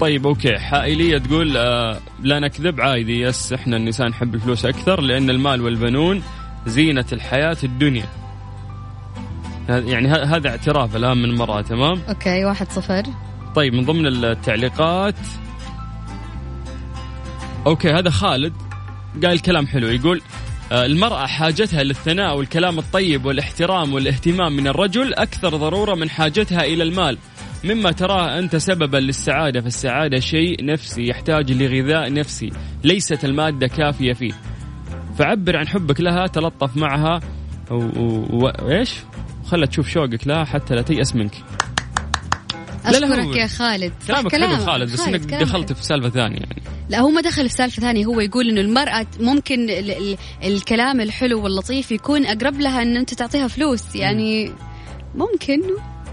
طيب 0.00 0.26
okay. 0.26 0.58
حائلية 0.58 1.18
تقول 1.18 1.56
آه 1.56 1.98
لا 2.22 2.40
نكذب 2.40 2.80
عادي 2.80 3.20
yes 3.20 3.52
إحنا 3.52 3.76
النساء 3.76 4.08
نحب 4.08 4.34
الفلوس 4.34 4.66
أكثر 4.66 5.00
لأن 5.00 5.30
المال 5.30 5.60
والبنون 5.62 6.22
زينة 6.66 7.04
الحياة 7.12 7.56
الدنيا. 7.64 8.04
يعني 9.68 10.08
هذا 10.08 10.48
اعتراف 10.48 10.96
الآن 10.96 11.18
من 11.18 11.24
المرأة 11.24 11.60
تمام؟ 11.60 12.02
okay 12.08 12.44
واحد 12.44 12.70
صفر. 12.70 13.02
طيب 13.54 13.74
من 13.74 13.84
ضمن 13.84 14.06
التعليقات 14.06 15.14
أوكي 17.68 17.90
هذا 17.90 18.10
خالد 18.10 18.52
قال 19.24 19.42
كلام 19.42 19.66
حلو. 19.66 19.88
يقول 19.88 20.22
آه، 20.72 20.86
المرأة 20.86 21.26
حاجتها 21.26 21.82
للثناء 21.82 22.36
والكلام 22.36 22.78
الطيب 22.78 23.24
والاحترام 23.24 23.94
والاهتمام 23.94 24.56
من 24.56 24.66
الرجل 24.66 25.14
أكثر 25.14 25.56
ضرورة 25.56 25.94
من 25.94 26.10
حاجتها 26.10 26.60
إلى 26.60 26.82
المال. 26.82 27.18
مما 27.64 27.92
تراه 27.92 28.38
أنت 28.38 28.56
سببا 28.56 28.96
للسعادة 28.96 29.60
فالسعادة 29.60 30.20
شيء 30.20 30.64
نفسي 30.64 31.08
يحتاج 31.08 31.52
لغذاء 31.52 32.12
نفسي 32.12 32.52
ليست 32.84 33.24
المادة 33.24 33.66
كافية 33.66 34.12
فيه. 34.12 34.32
فعبر 35.18 35.56
عن 35.56 35.68
حبك 35.68 36.00
لها 36.00 36.26
تلطف 36.26 36.76
معها 36.76 37.20
وإيش 37.70 38.94
وخلها 39.44 39.66
تشوف 39.66 39.88
شوقك 39.88 40.26
لها 40.26 40.44
حتى 40.44 40.74
لا 40.74 40.82
تيأس 40.82 41.16
منك. 41.16 41.34
أشكرك 42.84 43.36
يا 43.36 43.46
خالد. 43.46 43.92
كلامك 44.06 44.32
حلو 44.32 44.56
خالد 44.56 44.92
بس 44.92 45.00
إنك 45.00 45.20
دخلت 45.20 45.72
في 45.72 45.84
سالفة 45.84 46.08
ثانية 46.08 46.38
يعني. 46.38 46.62
لا 46.88 47.00
هو 47.00 47.08
ما 47.08 47.20
دخل 47.20 47.48
في 47.48 47.54
سالفة 47.54 47.80
ثانية. 47.80 48.06
هو 48.06 48.20
يقول 48.20 48.48
إنه 48.48 48.60
المرأة 48.60 49.06
ممكن 49.20 49.70
ال 49.70 49.90
ال 49.90 50.16
الكلام 50.44 51.00
الحلو 51.00 51.44
واللطيف 51.44 51.92
يكون 51.92 52.26
أقرب 52.26 52.60
لها 52.60 52.82
إن 52.82 52.96
أنت 52.96 53.14
تعطيها 53.14 53.48
فلوس. 53.48 53.94
يعني 53.94 54.52
ممكن 55.14 55.62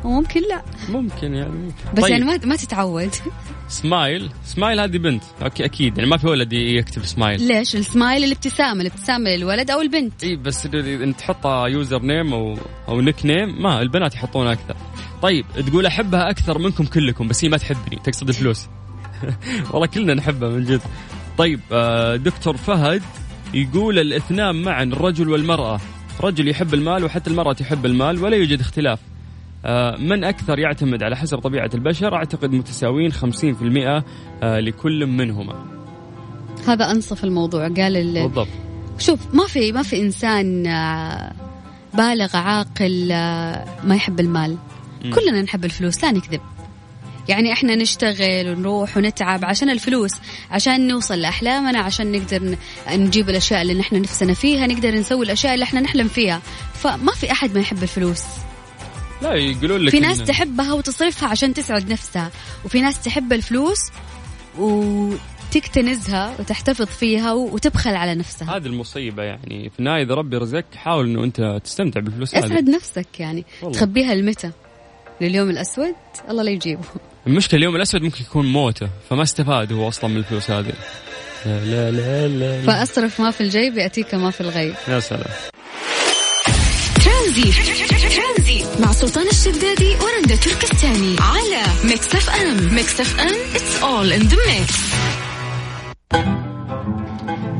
وممكن 0.04 0.42
لا. 0.42 0.62
ممكن 0.90 1.34
يعني. 1.34 1.50
ممكن. 1.50 1.76
بس 1.96 2.02
طيب. 2.02 2.12
يعني 2.12 2.26
ما 2.26 2.40
ما 2.44 2.56
تتعود. 2.56 3.16
smile 3.70 4.30
smile 4.46 4.80
هذه 4.80 4.98
بنت. 4.98 5.24
okay 5.44 5.66
أكيد. 5.66 5.98
يعني 5.98 6.10
ما 6.10 6.18
في 6.18 6.28
ولد 6.28 6.54
يكتب 6.54 7.06
سمايل. 7.06 7.48
ليش؟ 7.48 7.76
السمايل 7.76 8.24
الابتسامة 8.24 8.82
الابتسامة 8.82 9.30
للولد 9.30 9.72
أو 9.72 9.82
البنت. 9.82 10.24
إي 10.24 10.36
بس 10.36 10.66
أنت 10.66 11.20
تحطها 11.20 11.68
user 11.68 12.02
name 12.02 12.34
أو 12.34 12.58
أو 12.88 13.02
nickname 13.02 13.62
ما 13.62 13.82
البنات 13.82 14.16
يحطون 14.16 14.48
أكثر. 14.48 14.76
طيب 15.26 15.46
تقول 15.68 15.86
أحبها 15.86 16.30
أكثر 16.30 16.58
منكم 16.58 16.86
كلكم 16.86 17.28
بس 17.28 17.46
هي 17.46 17.50
ما 17.50 17.58
تحبني 17.58 18.00
تقصد 18.04 18.28
الفلوس. 18.28 18.68
والله 19.72 19.88
كلنا 19.88 20.14
نحبها 20.14 20.50
من 20.50 20.64
جد. 20.64 20.82
طيب 21.38 21.60
آه، 21.72 22.16
دكتور 22.16 22.58
فهد 22.58 23.02
يقول 23.54 24.00
الإثنان 24.00 24.62
معا 24.62 24.84
الرجل 24.84 25.30
والمرأة. 25.30 25.80
رجل 26.22 26.48
يحب 26.48 26.74
المال 26.74 27.04
وحتى 27.04 27.30
المرأة 27.30 27.54
تحب 27.54 27.86
المال 27.86 28.24
ولا 28.24 28.38
يوجد 28.38 28.60
اختلاف. 28.60 29.00
آه، 29.66 29.98
من 29.98 30.24
أكثر 30.24 30.60
يعتمد 30.60 31.04
على 31.04 31.18
حسب 31.18 31.38
طبيعة 31.38 31.70
البشر؟ 31.74 32.16
أعتقد 32.16 32.52
متساويين 32.52 33.12
50% 33.12 34.04
آه، 34.44 34.60
لكل 34.60 35.06
منهما. 35.06 35.66
هذا 36.68 36.92
أنصف 36.92 37.24
الموضوع. 37.24 37.68
قال 37.68 38.14
بالضبط. 38.14 38.48
شوف 39.00 39.36
ما 39.36 39.48
في 39.48 39.72
ما 39.72 39.84
في 39.84 40.02
إنسان 40.02 40.64
بالغ 41.94 42.38
عاقل 42.38 43.08
ما 43.84 43.96
يحب 43.96 44.20
المال. 44.20 44.58
كلنا 45.14 45.42
نحب 45.42 45.66
الفلوس 45.66 46.04
لا 46.04 46.12
نكذب. 46.12 46.42
يعني 47.30 47.54
إحنا 47.54 47.76
نشتغل 47.76 48.50
ونروح 48.50 48.98
ونتعب 48.98 49.46
عشان 49.46 49.70
الفلوس 49.70 50.12
عشان 50.52 50.88
نوصل 50.88 51.20
لأحلامنا 51.20 51.80
عشان 51.80 52.12
نقدر 52.12 52.58
نجيب 52.90 53.30
الأشياء 53.30 53.62
اللي 53.62 53.74
نحن 53.74 54.02
نفسنا 54.02 54.34
فيها 54.34 54.68
نقدر 54.68 54.96
نسوي 54.96 55.26
الأشياء 55.26 55.54
اللي 55.54 55.64
إحنا 55.64 55.80
نحلم 55.82 56.08
فيها. 56.08 56.42
فما 56.74 57.12
في 57.12 57.32
أحد 57.32 57.54
ما 57.54 57.60
يحب 57.60 57.84
الفلوس. 57.84 58.24
لا 59.22 59.34
يقولون 59.34 59.82
لك 59.82 59.92
في 59.92 60.00
ناس 60.00 60.20
إن... 60.20 60.26
تحبها 60.26 60.74
وتصرفها 60.74 61.30
عشان 61.30 61.54
تسعد 61.54 61.92
نفسها 61.92 62.32
وفي 62.66 62.82
ناس 62.82 63.02
تحب 63.02 63.34
الفلوس 63.34 63.80
وتكتنزها 64.58 66.36
وتحتفظ 66.40 66.86
فيها 66.86 67.34
وتبخل 67.34 67.96
على 67.96 68.16
نفسها. 68.16 68.58
هذه 68.58 68.66
المصيبة 68.66 69.24
يعني. 69.24 69.70
في 69.70 69.80
النهاية 69.80 70.04
إذا 70.04 70.14
ربي 70.14 70.38
رزقك 70.38 70.76
حاول 70.76 71.06
إنه 71.06 71.24
أنت 71.24 71.62
تستمتع 71.64 72.00
بالفلوس 72.00 72.36
هذه. 72.36 72.46
اسعد 72.46 72.70
نفسك 72.70 73.20
يعني 73.20 73.46
والله. 73.62 73.80
تخبيها 73.80 74.16
لمتى؟ 74.16 74.52
لليوم 75.22 75.50
الأسود 75.50 75.96
الله 76.30 76.44
لا 76.44 76.52
يجيبه. 76.52 76.84
المشكلة 77.28 77.58
اليوم 77.58 77.76
الأسود 77.76 78.02
ممكن 78.02 78.22
يكون 78.22 78.46
موته 78.46 78.90
فما 79.10 79.24
استفاد 79.24 79.74
هو 79.74 79.88
أصلا 79.88 80.10
من 80.10 80.18
الفلوس 80.18 80.52
هذه. 80.52 80.74
لا 81.46 81.92
لا 81.92 81.92
لا, 81.92 82.28
لا. 82.28 82.62
فأصرف 82.62 83.22
ما 83.22 83.32
في 83.32 83.42
الجيب 83.42 83.78
يأتيك 83.78 84.16
ما 84.16 84.32
في 84.32 84.42
الغيب. 84.42 84.74
يا 84.88 85.00
سلام. 85.00 85.24
ترانزي. 87.06 87.52
مع 88.80 88.92
سلطان 88.92 89.28
الشدادي 89.28 89.96
ورندا 89.96 90.36
تركستاني. 90.36 91.16
على 91.20 91.64
Mix 91.84 92.16
FM. 92.16 92.76
Mix 92.76 93.00
FM 93.02 93.36
it's 93.56 93.82
all 93.84 94.12
in 94.20 94.24
the 94.30 94.36
mix. 94.36 94.72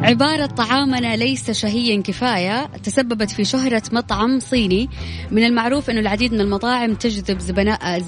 عبارة 0.06 0.46
طعامنا 0.46 1.16
ليس 1.16 1.52
شهيا 1.52 2.02
كفاية 2.02 2.66
تسببت 2.66 3.32
في 3.32 3.46
شهرة 3.46 3.84
مطعم 3.92 4.40
صيني. 4.40 4.90
من 5.32 5.44
المعروف 5.44 5.90
أنه 5.90 6.00
العديد 6.00 6.34
من 6.34 6.42
المطاعم 6.42 6.94
تجذب 6.94 7.40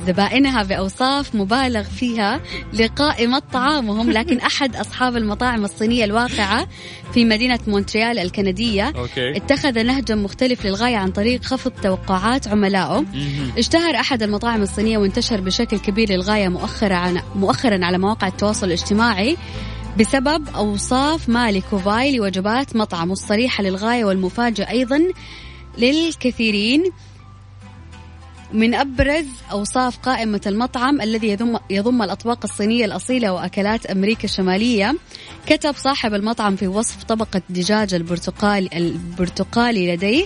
زبائنها 0.08 0.64
بأوصاف 0.64 1.36
مبالغ 1.36 1.84
فيها 1.84 2.42
لقائمة 2.74 3.42
طعامهم 3.54 4.12
لكن 4.12 4.38
أحد 4.38 4.76
أصحاب 4.76 5.18
المطاعم 5.18 5.66
الصينية 5.66 6.06
الواقعة 6.06 6.68
في 7.14 7.26
مدينة 7.26 7.60
مونتريال 7.68 8.20
الكندية 8.20 8.94
okay. 8.98 9.38
اتخذ 9.38 9.84
نهجا 9.84 10.16
مختلف 10.16 10.66
للغاية 10.66 10.98
عن 10.98 11.12
طريق 11.12 11.44
خفض 11.44 11.72
توقعات 11.72 12.48
عملائه 12.48 13.06
اشتهر 13.58 13.96
أحد 13.96 14.24
المطاعم 14.24 14.62
الصينية 14.62 14.98
وانتشر 14.98 15.42
بشكل 15.42 15.80
كبير 15.80 16.10
للغاية 16.12 16.48
مؤخرا 16.48 17.14
مؤخرا 17.36 17.86
على 17.86 17.98
مواقع 17.98 18.28
التواصل 18.28 18.68
الاجتماعي. 18.68 19.38
بسبب 20.00 20.50
أوصاف 20.56 21.30
مالك 21.30 21.63
كوفاي 21.70 22.18
لوجبات 22.18 22.75
مطعمه 22.75 23.13
الصريحة 23.13 23.63
للغاية 23.63 24.06
والمفاجئة 24.06 24.70
أيضا 24.70 25.01
للكثيرين. 25.77 26.84
من 28.54 28.75
أبرز 28.75 29.25
أوصاف 29.51 29.98
قائمة 29.98 30.42
المطعم 30.48 31.01
الذي 31.01 31.27
يضم, 31.27 31.58
يضم 31.70 32.01
الأطباق 32.01 32.39
الصينية 32.44 32.86
الأصيلة 32.86 33.34
وأكلات 33.34 33.86
أمريكا 33.86 34.24
الشمالية 34.24 34.96
كتب 35.48 35.75
صاحب 35.75 36.13
المطعم 36.13 36.56
في 36.56 36.68
وصف 36.68 37.04
طبقة 37.04 37.42
دجاج 37.50 37.94
البرتقالي 37.94 38.70
البرتقالي 38.74 39.96
لديه. 39.96 40.25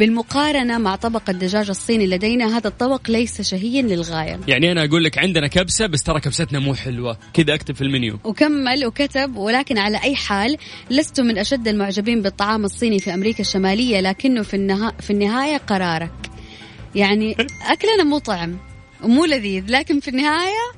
بالمقارنة 0.00 0.78
مع 0.78 0.96
طبق 0.96 1.30
الدجاج 1.30 1.68
الصيني 1.68 2.06
لدينا 2.06 2.56
هذا 2.56 2.68
الطبق 2.68 3.10
ليس 3.10 3.42
شهيا 3.42 3.82
للغاية. 3.82 4.40
يعني 4.48 4.72
أنا 4.72 4.84
أقول 4.84 5.04
لك 5.04 5.18
عندنا 5.18 5.46
كبسة 5.46 5.86
بس 5.86 6.02
ترى 6.02 6.20
كبستنا 6.20 6.58
مو 6.58 6.74
حلوة. 6.74 7.18
كذا 7.32 7.54
أكتب 7.54 7.74
في 7.74 7.82
المنيو. 7.82 8.18
وكمل 8.24 8.86
وكتب 8.86 9.36
ولكن 9.36 9.78
على 9.78 10.00
أي 10.04 10.16
حال 10.16 10.56
لست 10.90 11.20
من 11.20 11.38
أشد 11.38 11.68
المعجبين 11.68 12.22
بالطعام 12.22 12.64
الصيني 12.64 12.98
في 12.98 13.14
أمريكا 13.14 13.40
الشمالية 13.40 14.00
لكنه 14.00 14.42
في, 14.42 14.54
النها... 14.54 14.92
في 15.00 15.10
النهاية 15.10 15.56
قرارك. 15.56 16.30
يعني 16.94 17.36
أكلنا 17.68 18.04
مو 18.04 18.18
طعم 18.18 18.56
ومو 19.02 19.24
لذيذ 19.24 19.64
لكن 19.68 20.00
في 20.00 20.08
النهاية 20.08 20.72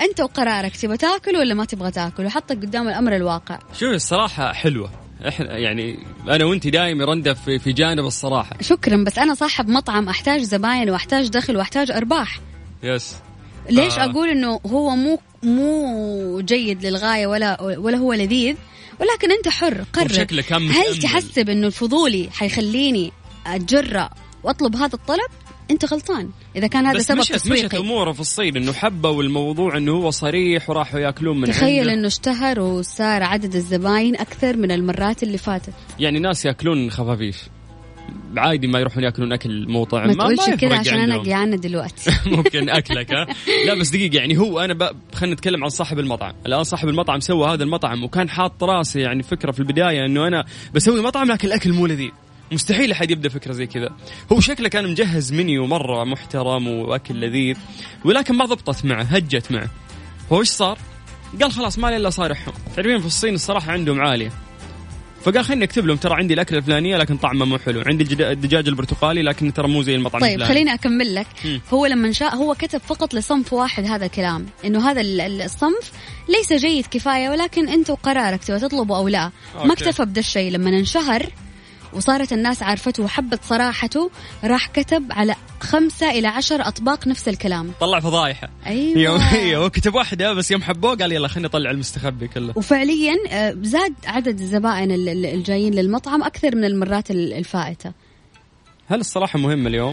أنت 0.00 0.20
وقرارك 0.20 0.76
تبغى 0.76 0.96
تاكل 0.96 1.36
ولا 1.36 1.54
ما 1.54 1.64
تبغى 1.64 1.90
تاكل؟ 1.90 2.26
وحطك 2.26 2.56
قدام 2.56 2.88
الأمر 2.88 3.16
الواقع. 3.16 3.58
شوف 3.72 3.94
الصراحة 3.94 4.52
حلوة. 4.52 5.07
إحنا 5.26 5.58
يعني 5.58 5.98
أنا 6.28 6.44
وانت 6.44 6.66
دايم 6.66 7.02
رنده 7.02 7.34
في, 7.34 7.58
في 7.58 7.72
جانب 7.72 8.04
الصراحة. 8.04 8.56
شكرا 8.60 8.96
بس 8.96 9.18
أنا 9.18 9.34
صاحب 9.34 9.68
مطعم 9.68 10.08
أحتاج 10.08 10.40
زباين 10.40 10.90
وأحتاج 10.90 11.28
دخل 11.28 11.56
وأحتاج 11.56 11.90
أرباح. 11.90 12.40
يس. 12.82 13.16
ليش 13.70 13.98
آه. 13.98 14.04
أقول 14.04 14.28
إنه 14.28 14.60
هو 14.66 14.96
مو 14.96 15.18
مو 15.42 16.40
جيد 16.40 16.86
للغاية 16.86 17.26
ولا 17.26 17.62
ولا 17.62 17.96
هو 17.96 18.12
لذيذ؟ 18.12 18.56
ولكن 19.00 19.32
أنت 19.32 19.48
حر 19.48 19.84
قرر. 19.92 20.26
هل 20.50 20.98
تحسب 21.02 21.50
إنه 21.50 21.66
الفضولي 21.66 22.28
حيخليني 22.32 23.12
اتجرأ 23.46 24.10
وأطلب 24.42 24.76
هذا 24.76 24.94
الطلب؟ 24.94 25.30
أنت 25.70 25.84
غلطان. 25.84 26.30
إذا 26.56 26.66
كان 26.66 26.86
هذا 26.86 26.98
سبب 26.98 27.18
مشت 27.18 27.32
تسويقي. 27.32 27.64
مشت 27.64 27.74
أموره 27.74 28.12
في 28.12 28.20
الصين 28.20 28.56
إنه 28.56 28.72
حبوا 28.72 29.22
الموضوع 29.22 29.76
إنه 29.76 29.92
هو 29.92 30.10
صريح 30.10 30.70
وراحوا 30.70 31.00
يأكلون 31.00 31.40
من 31.40 31.46
تخيل 31.46 31.80
عنده. 31.80 31.92
إنه 31.92 32.06
اشتهر 32.06 32.60
وصار 32.60 33.22
عدد 33.22 33.54
الزباين 33.54 34.16
أكثر 34.16 34.56
من 34.56 34.70
المرات 34.70 35.22
اللي 35.22 35.38
فاتت. 35.38 35.74
يعني 35.98 36.18
ناس 36.18 36.44
يأكلون 36.44 36.90
خفافيش 36.90 37.36
عادي 38.36 38.66
ما 38.66 38.78
يروحون 38.78 39.04
يأكلون 39.04 39.32
أكل 39.32 39.68
مو 39.68 39.84
طعم 39.84 40.06
ما 40.06 40.14
تقولش 40.14 40.50
كذا 40.50 40.76
عشان 40.76 40.98
أنا 40.98 41.22
جيعانه 41.22 41.56
دلوقتي. 41.66 42.10
ممكن 42.26 42.70
أكلك 42.70 43.12
ها؟ 43.12 43.26
لا 43.66 43.74
بس 43.74 43.88
دقيقة 43.88 44.16
يعني 44.16 44.38
هو 44.38 44.60
أنا 44.60 44.90
خلينا 45.14 45.34
نتكلم 45.34 45.64
عن 45.64 45.70
صاحب 45.70 45.98
المطعم. 45.98 46.34
الآن 46.46 46.64
صاحب 46.64 46.88
المطعم 46.88 47.20
سوى 47.20 47.48
هذا 47.48 47.64
المطعم 47.64 48.04
وكان 48.04 48.30
حاط 48.30 48.64
راسي 48.64 49.00
يعني 49.00 49.22
فكرة 49.22 49.52
في 49.52 49.60
البداية 49.60 50.06
إنه 50.06 50.26
أنا 50.26 50.44
بسوي 50.74 51.02
مطعم 51.02 51.28
لكن 51.28 51.48
الأكل 51.48 51.72
مو 51.72 51.86
لذيذ. 51.86 52.10
مستحيل 52.52 52.92
أحد 52.92 53.10
يبدأ 53.10 53.28
فكرة 53.28 53.52
زي 53.52 53.66
كذا. 53.66 53.90
هو 54.32 54.40
شكله 54.40 54.68
كان 54.68 54.88
مجهز 54.90 55.32
منيو 55.32 55.66
مرة 55.66 56.04
محترم 56.04 56.68
وأكل 56.68 57.20
لذيذ 57.20 57.56
ولكن 58.04 58.34
ما 58.34 58.44
ضبطت 58.44 58.84
معه 58.84 59.02
هجت 59.02 59.52
معه. 59.52 59.68
هو 60.32 60.40
إيش 60.40 60.48
صار؟ 60.48 60.78
قال 61.42 61.52
خلاص 61.52 61.78
ما 61.78 61.86
لي 61.90 61.96
إلا 61.96 62.10
صارحهم 62.10 62.54
تعرفين 62.76 63.00
في 63.00 63.06
الصين 63.06 63.34
الصراحة 63.34 63.72
عندهم 63.72 64.00
عالية. 64.00 64.30
فقال 65.24 65.44
خليني 65.44 65.64
أكتب 65.64 65.86
لهم 65.86 65.96
ترى 65.96 66.14
عندي 66.14 66.34
الأكلة 66.34 66.58
الفلانية 66.58 66.96
لكن 66.96 67.16
طعمه 67.16 67.44
مو 67.44 67.58
حلو. 67.58 67.82
عندي 67.86 68.04
الدجاج 68.24 68.68
البرتقالي 68.68 69.22
لكن 69.22 69.52
ترى 69.52 69.68
مو 69.68 69.82
زي 69.82 69.94
المطعم 69.94 70.20
طيب 70.20 70.30
الفلاني. 70.30 70.54
خليني 70.54 70.74
أكمل 70.74 71.14
لك. 71.14 71.26
مم. 71.44 71.60
هو 71.72 71.86
لما 71.86 72.12
شاء 72.12 72.36
هو 72.36 72.54
كتب 72.54 72.80
فقط 72.80 73.14
لصنف 73.14 73.52
واحد 73.52 73.84
هذا 73.84 74.06
الكلام 74.06 74.46
إنه 74.64 74.90
هذا 74.90 75.00
ال- 75.00 75.20
ال- 75.20 75.42
الصنف 75.42 75.92
ليس 76.28 76.52
جيد 76.52 76.86
كفاية 76.90 77.28
ولكن 77.28 77.68
انت 77.68 77.90
وقرارك 77.90 78.44
تبغى 78.44 78.60
تطلبه 78.60 78.96
أو 78.96 79.08
لا. 79.08 79.30
ما 79.54 79.60
أوكي. 79.60 79.72
اكتفى 79.72 80.04
بدا 80.04 80.20
الشيء. 80.20 80.52
لما 80.52 80.70
انشهر 80.70 81.26
وصارت 81.92 82.32
الناس 82.32 82.62
عارفته 82.62 83.02
وحبت 83.02 83.40
صراحته 83.44 84.10
راح 84.44 84.66
كتب 84.66 85.04
على 85.10 85.34
خمسة 85.60 86.10
إلى 86.10 86.28
عشر 86.28 86.68
أطباق 86.68 87.06
نفس 87.06 87.28
الكلام. 87.28 87.70
طلع 87.80 88.00
فضايحة. 88.00 88.48
أيوة. 88.66 88.98
يوم 88.98 89.20
هو 89.62 89.70
كتب 89.70 89.94
واحدة 89.94 90.32
بس 90.32 90.50
يوم 90.50 90.62
حبوه 90.62 90.94
قال 90.96 91.12
يلا 91.12 91.28
خليني 91.28 91.46
اطلع 91.46 91.70
المستخبي 91.70 92.28
كله. 92.28 92.52
وفعليا 92.56 93.14
آه، 93.30 93.56
زاد 93.62 93.94
عدد 94.06 94.40
الزبائن 94.40 94.90
ال- 94.92 95.08
ال- 95.08 95.26
الجايين 95.26 95.74
للمطعم 95.74 96.22
أكثر 96.22 96.56
من 96.56 96.64
المرات 96.64 97.10
ال- 97.10 97.32
الفائتة. 97.32 97.92
هل 98.88 99.00
الصراحة 99.00 99.38
مهم 99.38 99.66
اليوم 99.66 99.92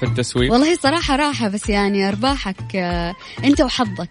في 0.00 0.06
التسويق؟ 0.06 0.52
والله 0.52 0.74
صراحة 0.76 1.16
راحة 1.16 1.48
بس 1.48 1.68
يعني 1.68 2.08
أرباحك 2.08 2.76
آه، 2.76 3.14
أنت 3.44 3.60
وحظك. 3.60 4.10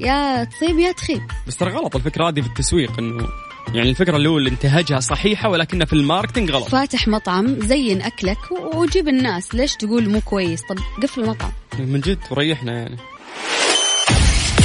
يا 0.00 0.44
تصيب 0.44 0.78
يا 0.78 0.92
تخيب. 0.92 1.22
بس 1.46 1.56
ترى 1.56 1.70
غلط 1.70 1.96
الفكرة 1.96 2.28
هذه 2.28 2.40
في 2.40 2.46
التسويق 2.46 2.98
إنه 2.98 3.28
يعني 3.74 3.90
الفكرة 3.90 4.16
اللي 4.16 4.28
هو 4.28 4.38
اللي 4.38 4.50
انتهجها 4.50 5.00
صحيحة 5.00 5.48
ولكنها 5.48 5.86
في 5.86 5.92
الماركتينج 5.92 6.50
غلط. 6.50 6.68
فاتح 6.68 7.08
مطعم 7.08 7.60
زين 7.60 8.02
أكلك 8.02 8.38
و- 8.50 8.76
وجيب 8.80 9.08
الناس. 9.08 9.54
ليش 9.54 9.74
تقول 9.76 10.08
مو 10.08 10.20
كويس؟ 10.20 10.62
طب 10.62 10.78
قفل 11.02 11.20
المطعم. 11.20 11.50
من 11.78 12.00
جد 12.00 12.18
وريحنا 12.30 12.72
يعني. 12.72 12.96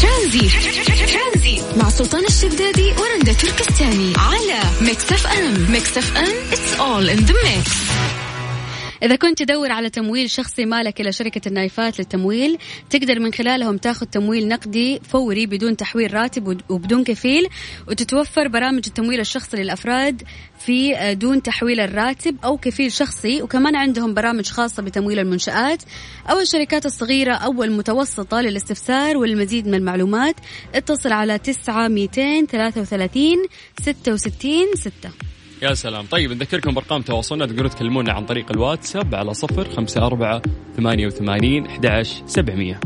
ترانزيت. 0.01 1.77
مع 1.77 1.89
سلطان 1.89 2.25
الشدادي 2.25 2.92
ورندا 2.92 3.34
تركستاني 3.34 4.13
على 4.18 4.60
Mix 4.82 5.12
FM. 5.12 5.72
Mix 5.72 5.98
FM 5.98 6.34
it's 6.51 6.74
all 6.79 7.10
in 7.10 7.17
the 7.17 7.34
mix 7.44 7.72
إذا 9.04 9.16
كنت 9.16 9.44
تدور 9.44 9.72
على 9.72 9.89
تمويل 9.89 10.30
شخصي 10.30 10.66
مالك 10.66 11.01
إلا 11.01 11.12
شركة 11.12 11.48
النايفات 11.48 12.00
للتمويل 12.00 12.58
تقدر 12.89 13.20
من 13.20 13.34
خلالهم 13.34 13.77
تاخذ 13.77 14.06
تمويل 14.06 14.48
نقدي 14.48 15.00
فوري 15.00 15.46
بدون 15.46 15.77
تحويل 15.77 16.13
راتب 16.13 16.62
وبدون 16.70 17.04
كفيل 17.04 17.48
وتتوفر 17.88 18.48
برامج 18.48 18.84
التمويل 18.88 19.20
الشخصي 19.20 19.58
للأفراد 19.58 20.24
في 20.60 20.96
آه، 20.96 21.13
دون 21.13 21.44
تحويل 21.44 21.80
الراتب 21.80 22.36
أو 22.44 22.58
كفيل 22.58 22.92
شخصي 22.92 23.42
وكمان 23.42 23.75
عندهم 23.75 24.13
برامج 24.13 24.50
خاصة 24.50 24.84
بتمويل 24.84 25.20
المنشآت 25.20 25.84
أو 26.30 26.39
الشركات 26.39 26.86
الصغيرة 26.86 27.34
أو 27.34 27.63
المتوسطة 27.63 28.42
للاستفسار 28.42 29.18
والمزيد 29.18 29.68
من 29.68 29.74
المعلومات 29.74 30.36
اتصل 30.75 31.12
على 31.12 31.38
9 31.38 31.88
233 31.88 33.46
66 33.82 34.75
6 34.75 35.37
يا 35.62 35.74
سلام. 35.74 36.06
طيب 36.06 36.32
نذكركم 36.32 36.74
بأرقام 36.74 37.02
تواصلنا. 37.02 37.46
تقدروا 37.46 37.70
تكلمونا 37.70 38.14
عن 38.14 38.26
طريق 38.26 38.46
الواتساب 38.52 39.16
على 39.16 39.34
صفر 39.34 39.70
خمسة 39.76 40.06
أربعة 40.06 40.42
ثمانية 40.78 41.08
وثمانين 41.08 41.66
أحد 41.66 42.08
سبعمية. 42.28 42.80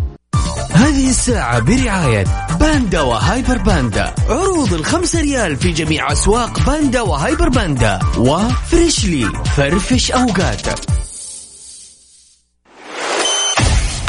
هذه 0.71 1.09
الساعة 1.09 1.59
برعاية 1.59 2.25
باندا 2.59 3.01
وهايبر 3.01 3.57
باندا. 3.57 4.15
عروض 4.29 4.73
الخمسة 4.73 5.21
ريال 5.21 5.55
في 5.55 5.71
جميع 5.71 6.11
أسواق 6.11 6.65
باندا 6.65 7.01
وهايبر 7.01 7.49
باندا. 7.49 7.99
وفريشلي 8.17 9.25
فرفش 9.57 10.11
أوقاتك 10.11 10.79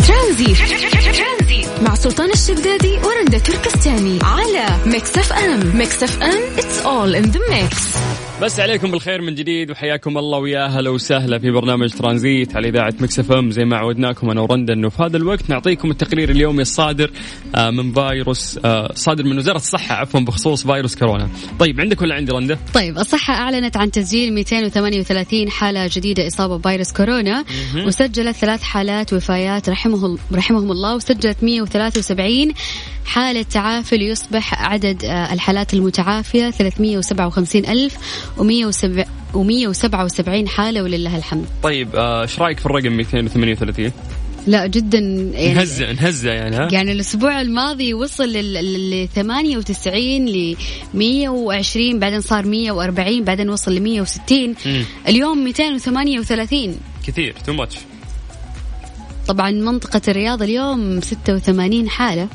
ترانزيت. 0.08 0.56
مع 1.82 1.94
سلطان 1.94 2.30
الشدادي 2.30 2.98
ورندا 2.98 3.38
تركستاني 3.38 4.18
على 4.22 4.66
Mix 4.86 5.18
FM. 5.18 5.76
Mix 5.76 6.02
FM 6.02 6.42
it's 6.58 6.78
all 6.78 7.14
in 7.14 7.22
the 7.22 7.40
mix 7.50 7.76
مسى 8.42 8.60
عليكم 8.60 8.90
بالخير 8.90 9.22
من 9.22 9.34
جديد 9.34 9.70
وحياكم 9.70 10.18
الله 10.18 10.38
ويا 10.38 10.66
هلا 10.66 10.90
وسهلا 10.90 11.38
في 11.38 11.50
برنامج 11.50 11.90
ترانزيت 11.90 12.56
على 12.56 12.68
إذاعة 12.68 12.94
Mix 13.00 13.18
FM 13.18 13.50
زي 13.50 13.64
ما 13.64 13.76
عودناكم 13.76 14.30
أنا 14.30 14.40
ورندا 14.40 14.72
انه 14.72 14.88
في 14.88 15.02
هذا 15.02 15.16
الوقت 15.16 15.50
نعطيكم 15.50 15.90
التقرير 15.90 16.30
اليومي 16.30 16.62
الصادر 16.62 17.10
آه، 17.54 17.70
من 17.70 17.92
فيروس 17.92 18.60
آه، 18.64 18.92
صادر 18.94 19.24
من 19.24 19.38
وزارة 19.38 19.56
الصحة 19.56 19.94
عفوا 19.94 20.20
بخصوص 20.20 20.66
فيروس 20.66 20.96
كورونا. 20.96 21.28
طيب 21.58 21.80
عندك 21.80 22.02
ولا 22.02 22.14
عندي 22.14 22.32
رندا؟ 22.32 22.58
طيب 22.74 22.98
الصحة 22.98 23.34
أعلنت 23.34 23.76
عن 23.76 23.90
تسجيل 23.90 24.34
238 24.34 25.50
حالة 25.50 25.90
جديدة 25.92 26.26
إصابة 26.26 26.56
بفيروس 26.56 26.92
كورونا 26.92 27.44
وسجلت 27.86 28.36
ثلاث 28.36 28.62
حالات 28.62 29.12
وفايات 29.12 29.68
رحمه 29.68 30.18
رحمهم 30.32 30.70
الله 30.70 30.96
وسجلت 30.96 31.36
173 31.42 32.52
حالة 33.04 33.42
تعافي 33.42 33.96
ليصبح 33.96 34.62
عدد 34.62 35.04
آه، 35.04 35.32
الحالات 35.32 35.74
المتعافية 35.74 36.50
357 36.50 37.66
ألف 37.66 37.96
و177 38.38 40.48
حالة 40.48 40.82
ولله 40.82 41.16
الحمد. 41.16 41.44
طيب 41.62 41.96
آه، 41.96 42.22
إيش 42.22 42.38
رأيك 42.38 42.60
في 42.60 42.66
الرقم 42.66 42.92
238 42.92 43.92
لا 44.46 44.66
جدا 44.66 44.98
يعني 44.98 45.54
نهزه 45.54 45.92
نهزه 45.92 46.30
يعني 46.32 46.56
ها؟ 46.56 46.68
يعني 46.72 46.92
الأسبوع 46.92 47.40
الماضي 47.40 47.94
وصل 47.94 48.28
ل 48.28 49.08
98 49.14 50.26
ل 50.28 50.56
120 50.94 51.98
بعدين 51.98 52.20
صار 52.20 52.46
140 52.46 53.24
بعدين 53.24 53.50
وصل 53.50 53.74
ل 53.74 53.80
160 53.80 54.54
مم. 54.66 54.84
اليوم 55.08 55.38
238 55.44 56.76
كثير 57.06 57.34
تو 57.46 57.52
ماتش 57.52 57.76
طبعا 59.28 59.50
منطقة 59.50 60.00
الرياض 60.08 60.42
اليوم 60.42 61.00
86 61.00 61.88
حالة. 61.88 62.28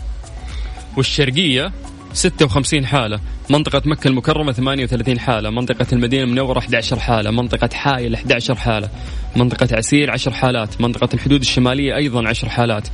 والشرقية؟ 0.97 1.71
56 2.13 2.85
حالة. 2.85 3.19
منطقة 3.49 3.81
مكة 3.85 4.07
المكرمة 4.07 4.51
38 4.51 5.19
حالة. 5.19 5.49
منطقة 5.49 5.85
المدينة 5.93 6.23
المنورة 6.23 6.59
11 6.59 6.99
حالة. 6.99 7.31
منطقة 7.31 7.69
حائل 7.73 8.13
11 8.13 8.55
حالة. 8.55 8.89
منطقة 9.35 9.67
عسير 9.75 10.11
10 10.11 10.31
حالات. 10.31 10.81
منطقة 10.81 11.09
الحدود 11.13 11.41
الشمالية 11.41 11.95
أيضا 11.95 12.27
10 12.27 12.49
حالات. 12.49 12.87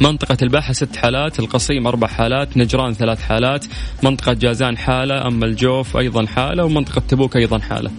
منطقة 0.00 0.36
الباحة 0.42 0.72
ست 0.72 0.96
حالات. 0.96 1.38
القصيم 1.40 1.86
أربع 1.86 2.08
حالات. 2.08 2.56
نجران 2.56 2.92
ثلاث 2.92 3.22
حالات. 3.22 3.66
منطقة 4.02 4.32
جازان 4.32 4.78
حالة. 4.78 5.26
أما 5.26 5.46
الجوف 5.46 5.96
أيضا 5.96 6.26
حالة. 6.26 6.64
ومنطقة 6.64 7.02
تبوك 7.08 7.36
أيضا 7.36 7.58
حالة. 7.58 7.90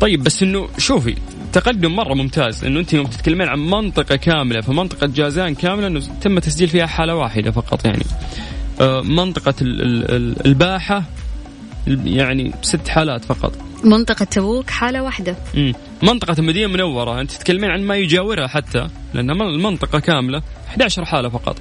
طيب 0.00 0.24
بس 0.24 0.42
إنه 0.42 0.68
شوفي 0.78 1.14
تقدم 1.52 1.96
مرة 1.96 2.14
ممتاز. 2.14 2.64
انه 2.64 2.80
أنت 2.80 2.92
يوم 2.92 3.06
تتكلمين 3.06 3.48
عن 3.48 3.58
منطقة 3.58 4.16
كاملة 4.16 4.60
فمنطقة 4.60 5.06
جازان 5.06 5.54
كاملة 5.54 5.86
إنه 5.86 6.00
تم 6.20 6.38
تسجيل 6.38 6.68
فيها 6.68 6.86
حالة 6.86 7.14
واحدة 7.14 7.50
فقط 7.50 7.84
يعني. 7.84 8.04
آه، 8.80 9.00
منطقة 9.00 9.54
ال- 9.62 9.82
ال- 9.82 10.10
ال- 10.10 10.46
الباحة 10.46 11.04
يعني 12.04 12.52
ست 12.62 12.88
حالات 12.88 13.24
فقط 13.24 13.52
منطقة 13.84 14.24
تبوك 14.24 14.70
حالة 14.70 15.02
واحدة 15.02 15.36
مم. 15.54 15.72
منطقة 16.02 16.34
المدينة 16.38 16.66
المنورة 16.66 17.20
أنت 17.20 17.30
تتكلمين 17.32 17.70
عن 17.70 17.82
ما 17.82 17.96
يجاورها 17.96 18.46
حتى 18.46 18.86
لأنها 19.14 19.34
من- 19.34 19.54
المنطقة 19.54 19.98
كاملة 19.98 20.42
11 20.68 21.04
حالة 21.04 21.28
فقط 21.28 21.56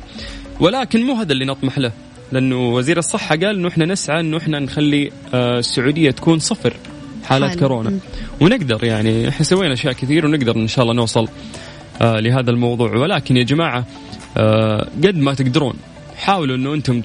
ولكن 0.59 1.03
مو 1.03 1.13
هذا 1.13 1.31
اللي 1.33 1.45
نطمح 1.45 1.77
له 1.77 1.91
لأنه 2.31 2.73
وزير 2.73 2.97
الصحة 2.97 3.35
قال 3.35 3.45
أنه 3.55 3.67
إحنا 3.67 3.85
نسعى 3.85 4.19
أنه 4.19 4.37
إحنا 4.37 4.59
نخلي 4.59 5.11
آه، 5.33 5.59
السعودية 5.59 6.11
تكون 6.11 6.39
صفر 6.39 6.73
حالات 7.25 7.49
حالة. 7.49 7.59
كورونا 7.61 7.89
مم. 7.89 7.99
ونقدر 8.41 8.83
يعني 8.83 9.29
إحنا 9.29 9.43
سوينا 9.45 9.73
أشياء 9.73 9.93
كثير 9.93 10.25
ونقدر 10.25 10.55
إن 10.55 10.67
شاء 10.67 10.83
الله 10.83 10.93
نوصل 10.95 11.27
آه، 12.01 12.19
لهذا 12.19 12.51
الموضوع 12.51 12.95
ولكن 12.95 13.37
يا 13.37 13.43
جماعة 13.43 13.85
قد 15.03 15.17
ما 15.17 15.33
تقدرون 15.33 15.73
حاولوا 16.23 16.55
إنه 16.55 16.73
أنتم 16.73 17.01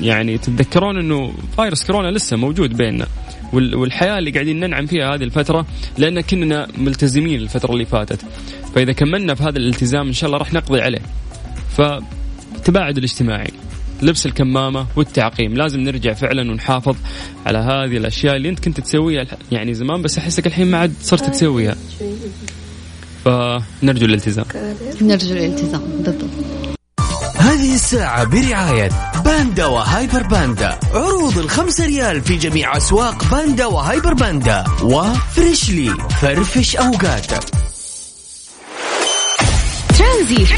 يعني 0.00 0.38
تتذكرون 0.38 0.98
إنه 0.98 1.32
فيروس 1.56 1.84
كورونا 1.86 2.10
لسه 2.10 2.36
موجود 2.36 2.76
بيننا 2.76 3.06
وال- 3.52 3.74
والحياة 3.74 4.18
اللي 4.18 4.30
قاعدين 4.30 4.60
ننعم 4.60 4.86
فيها 4.86 5.14
هذه 5.14 5.22
الفترة 5.24 5.66
لأن 5.98 6.20
كنا 6.20 6.68
ملتزمين 6.78 7.40
الفترة 7.40 7.72
اللي 7.72 7.84
فاتت. 7.84 8.20
فإذا 8.74 8.92
كملنا 8.92 9.34
في 9.34 9.42
هذا 9.42 9.58
الالتزام 9.58 10.06
إن 10.06 10.12
شاء 10.12 10.26
الله 10.28 10.38
راح 10.38 10.52
نقضي 10.52 10.80
عليه. 10.80 11.02
فالتباعد 11.76 12.96
الاجتماعي 12.98 13.50
لبس 14.02 14.26
الكمامة 14.26 14.86
والتعقيم. 14.96 15.54
لازم 15.54 15.80
نرجع 15.80 16.12
فعلا 16.12 16.50
ونحافظ 16.50 16.96
على 17.46 17.58
هذه 17.58 17.96
الأشياء 17.96 18.36
اللي 18.36 18.48
أنت 18.48 18.60
كنت 18.64 18.80
تسويها 18.80 19.26
يعني 19.52 19.74
زمان 19.74 20.02
بس 20.02 20.18
أحسك 20.18 20.46
الحين 20.46 20.70
ما 20.70 20.78
عاد 20.78 20.92
صرت 21.00 21.30
تسويها. 21.30 21.76
فنرجو 23.24 24.06
الالتزام. 24.06 24.44
نرجو 25.02 25.32
الالتزام 25.32 25.80
بالضبط. 25.80 26.75
هذه 27.46 27.74
الساعة 27.74 28.24
برعاية 28.24 28.90
باندا 29.24 29.66
وهايبر 29.66 30.22
باندا. 30.22 30.78
عروض 30.94 31.38
الخمسة 31.38 31.86
ريال 31.86 32.20
في 32.20 32.36
جميع 32.36 32.76
أسواق 32.76 33.30
باندا 33.30 33.66
وهايبر 33.66 34.14
باندا. 34.14 34.64
وفريشلي 34.82 35.90
فرفش 36.20 36.76
أوقاتك 36.76 37.44
ترانزيت. 39.98 40.48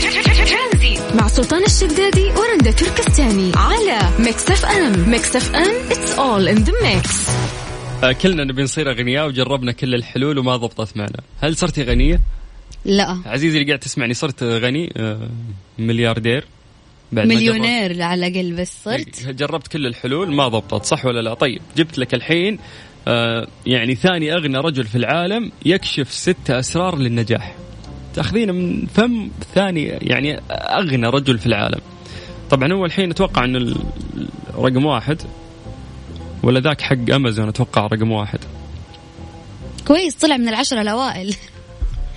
مع 1.14 1.28
سلطان 1.28 1.64
الشدادي 1.64 2.24
ورندا 2.24 2.70
تركستاني 2.70 3.52
على 3.56 3.98
Mix 4.18 4.50
FM. 4.50 5.10
Mix 5.10 5.36
FM 5.36 5.74
it's 5.90 6.12
all 6.12 6.48
in 6.48 6.56
the 6.56 6.72
mix 6.82 7.30
كلنا 8.22 8.44
نبي 8.44 8.62
نصير 8.62 8.90
أغنياء 8.90 9.26
وجربنا 9.26 9.72
كل 9.72 9.94
الحلول 9.94 10.38
وما 10.38 10.56
ضبطت 10.56 10.96
معنا. 10.96 11.20
هل 11.40 11.56
صرتي 11.56 11.82
غنية؟ 11.82 12.20
لا. 12.84 13.18
عزيزي 13.26 13.58
اللي 13.58 13.68
قاعد 13.68 13.78
تسمعني 13.78 14.14
صرت 14.14 14.42
غني؟ 14.42 14.92
آه، 14.96 15.28
ملياردير. 15.78 16.44
مليونير 17.12 18.02
على 18.02 18.26
الأقل 18.26 18.52
بس 18.52 18.88
جربت- 18.88 19.16
صرت 19.16 19.34
جربت 19.34 19.68
كل 19.68 19.86
الحلول 19.86 20.34
ما 20.34 20.48
ضبطت 20.48 20.84
صح 20.84 21.04
ولا 21.06 21.20
لا؟ 21.20 21.34
طيب 21.34 21.62
جبت 21.76 21.98
لك 21.98 22.14
الحين 22.14 22.58
آه 23.08 23.48
يعني 23.66 23.94
ثاني 23.94 24.34
أغنى 24.34 24.58
رجل 24.58 24.84
في 24.84 24.98
العالم 24.98 25.52
يكشف 25.66 26.12
ست 26.12 26.50
أسرار 26.50 26.98
للنجاح. 26.98 27.54
تأخذينه 28.14 28.52
من 28.52 28.86
فم 28.86 29.30
ثاني 29.54 29.84
يعني 29.84 30.40
أغنى 30.50 31.06
رجل 31.06 31.38
في 31.38 31.46
العالم. 31.46 31.80
طبعا 32.50 32.72
هو 32.72 32.84
الحين 32.84 33.10
أتوقع 33.10 33.44
انه 33.44 33.76
رقم 34.54 34.86
واحد 34.86 35.22
ولا 36.42 36.60
ذاك 36.60 36.80
حق 36.80 37.10
أمازون 37.14 37.48
أتوقع 37.48 37.86
رقم 37.86 38.10
واحد. 38.10 38.38
كويس 39.86 40.14
طلع 40.14 40.36
من 40.36 40.48
العشرة 40.48 40.80
الأوائل. 40.80 41.34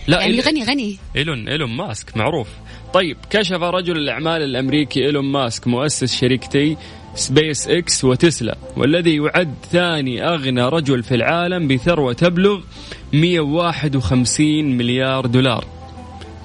لا 0.07 0.21
يعني 0.21 0.39
غني 0.39 0.63
غني. 0.63 0.97
إيلون 1.15 1.47
إيلون 1.47 1.69
ماسك 1.69 2.17
معروف. 2.17 2.47
طيب 2.93 3.17
كشف 3.29 3.61
رجل 3.61 3.97
الأعمال 3.97 4.41
الأمريكي 4.41 5.05
إيلون 5.05 5.25
ماسك 5.25 5.67
مؤسس 5.67 6.15
شركتي 6.15 6.77
سبيس 7.15 7.67
إكس 7.67 8.03
وتسلا 8.03 8.57
والذي 8.77 9.15
يعد 9.15 9.53
ثاني 9.71 10.27
أغنى 10.27 10.61
رجل 10.61 11.03
في 11.03 11.15
العالم 11.15 11.67
بثروة 11.67 12.13
تبلغ 12.13 12.59
151 13.13 14.77
مليار 14.77 15.25
دولار. 15.25 15.65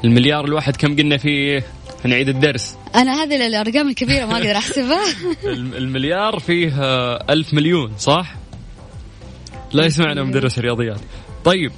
المليار 0.04 0.44
الواحد 0.44 0.76
كم 0.76 0.96
قلنا 0.96 1.16
فيه؟ 1.16 1.64
نعيد 2.04 2.28
الدرس. 2.28 2.76
أنا 2.94 3.22
هذه 3.22 3.46
الأرقام 3.46 3.88
الكبيرة 3.88 4.26
ما 4.26 4.37
أقدر 4.37 4.56
أحسبها. 4.56 5.04
المليار 5.78 6.38
فيه 6.38 6.72
ألف 7.14 7.54
مليون 7.54 7.92
صح؟ 7.98 8.35
لا 9.72 9.85
يسمعنا 9.85 10.22
مدرس 10.22 10.59
رياضيات 10.59 11.00
طيب 11.44 11.72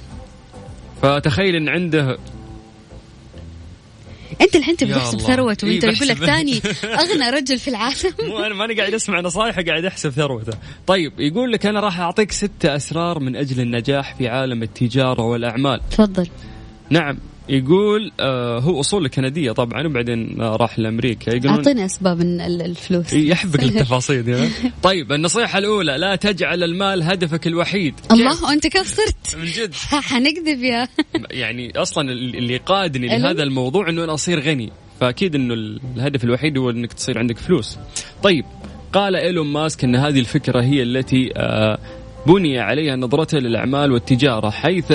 فتخيل 1.01 1.55
إن 1.55 1.69
عنده 1.69 2.17
أنت 4.41 4.55
الحين 4.55 4.77
تبي 4.77 4.93
تحسب 4.93 5.19
ثروته 5.19 5.67
وأنت 5.67 5.83
يقول 5.83 6.07
لك 6.07 6.17
ثاني 6.17 6.61
أغنى 6.83 7.29
رجل 7.29 7.59
في 7.59 7.67
العالم. 7.67 8.13
مو 8.27 8.39
أنا 8.39 8.55
ماني 8.55 8.73
قاعد 8.73 8.93
أسمع 8.93 9.19
نصائح 9.21 9.59
قاعد 9.59 9.85
أحسب 9.85 10.09
ثروته. 10.09 10.57
طيب 10.87 11.19
يقول 11.19 11.51
لك 11.51 11.65
أنا 11.65 11.79
راح 11.79 11.99
أعطيك 11.99 12.31
ستة 12.31 12.75
أسرار 12.75 13.19
من 13.19 13.35
أجل 13.35 13.61
النجاح 13.61 14.15
في 14.15 14.27
عالم 14.27 14.63
التجارة 14.63 15.21
والأعمال. 15.21 15.81
تفضل. 15.91 16.27
نعم. 16.89 17.17
يقول 17.49 18.11
آه 18.19 18.59
هو 18.59 18.79
اصوله 18.79 19.09
كندية 19.09 19.51
طبعا 19.51 19.87
وبعدين 19.87 20.41
آه 20.41 20.55
راح 20.55 20.79
لأمريكا. 20.79 21.29
يقولون 21.35 21.55
أعطيني 21.57 21.85
أسباب 21.85 22.21
الفلوس. 22.21 23.13
يحبك 23.13 23.63
التفاصيل 23.69 24.29
يعني. 24.29 24.49
طيب 24.83 25.11
النصيحة 25.11 25.59
الأولى 25.59 25.97
لا 25.97 26.15
تجعل 26.15 26.63
المال 26.63 27.03
هدفك 27.03 27.47
الوحيد. 27.47 27.93
الله 28.11 28.43
وانت 28.43 28.67
كيف 28.67 28.95
صرت؟ 28.95 29.35
من 29.37 29.45
جد. 29.45 29.73
حنكذب 30.09 30.63
يا. 30.63 30.87
يعني 31.31 31.71
أصلا 31.75 32.11
اللي 32.11 32.57
قادني 32.57 33.07
لهذا 33.07 33.43
الموضوع 33.43 33.89
إنه 33.89 34.03
أنا 34.03 34.13
أصير 34.13 34.39
غني. 34.39 34.71
فأكيد 34.99 35.35
إنه 35.35 35.53
الهدف 35.53 36.23
الوحيد 36.23 36.57
هو 36.57 36.69
إنك 36.69 36.93
تصير 36.93 37.17
عندك 37.19 37.37
فلوس. 37.37 37.77
طيب 38.23 38.45
قال 38.93 39.15
إيلون 39.15 39.47
ماسك 39.47 39.83
إن 39.83 39.95
هذه 39.95 40.19
الفكرة 40.19 40.61
هي 40.61 40.83
التي 40.83 41.31
آه 41.35 41.79
بني 42.27 42.59
عليها 42.59 42.95
نظرته 42.95 43.37
للأعمال 43.37 43.91
والتجارة 43.91 44.49
حيث 44.49 44.93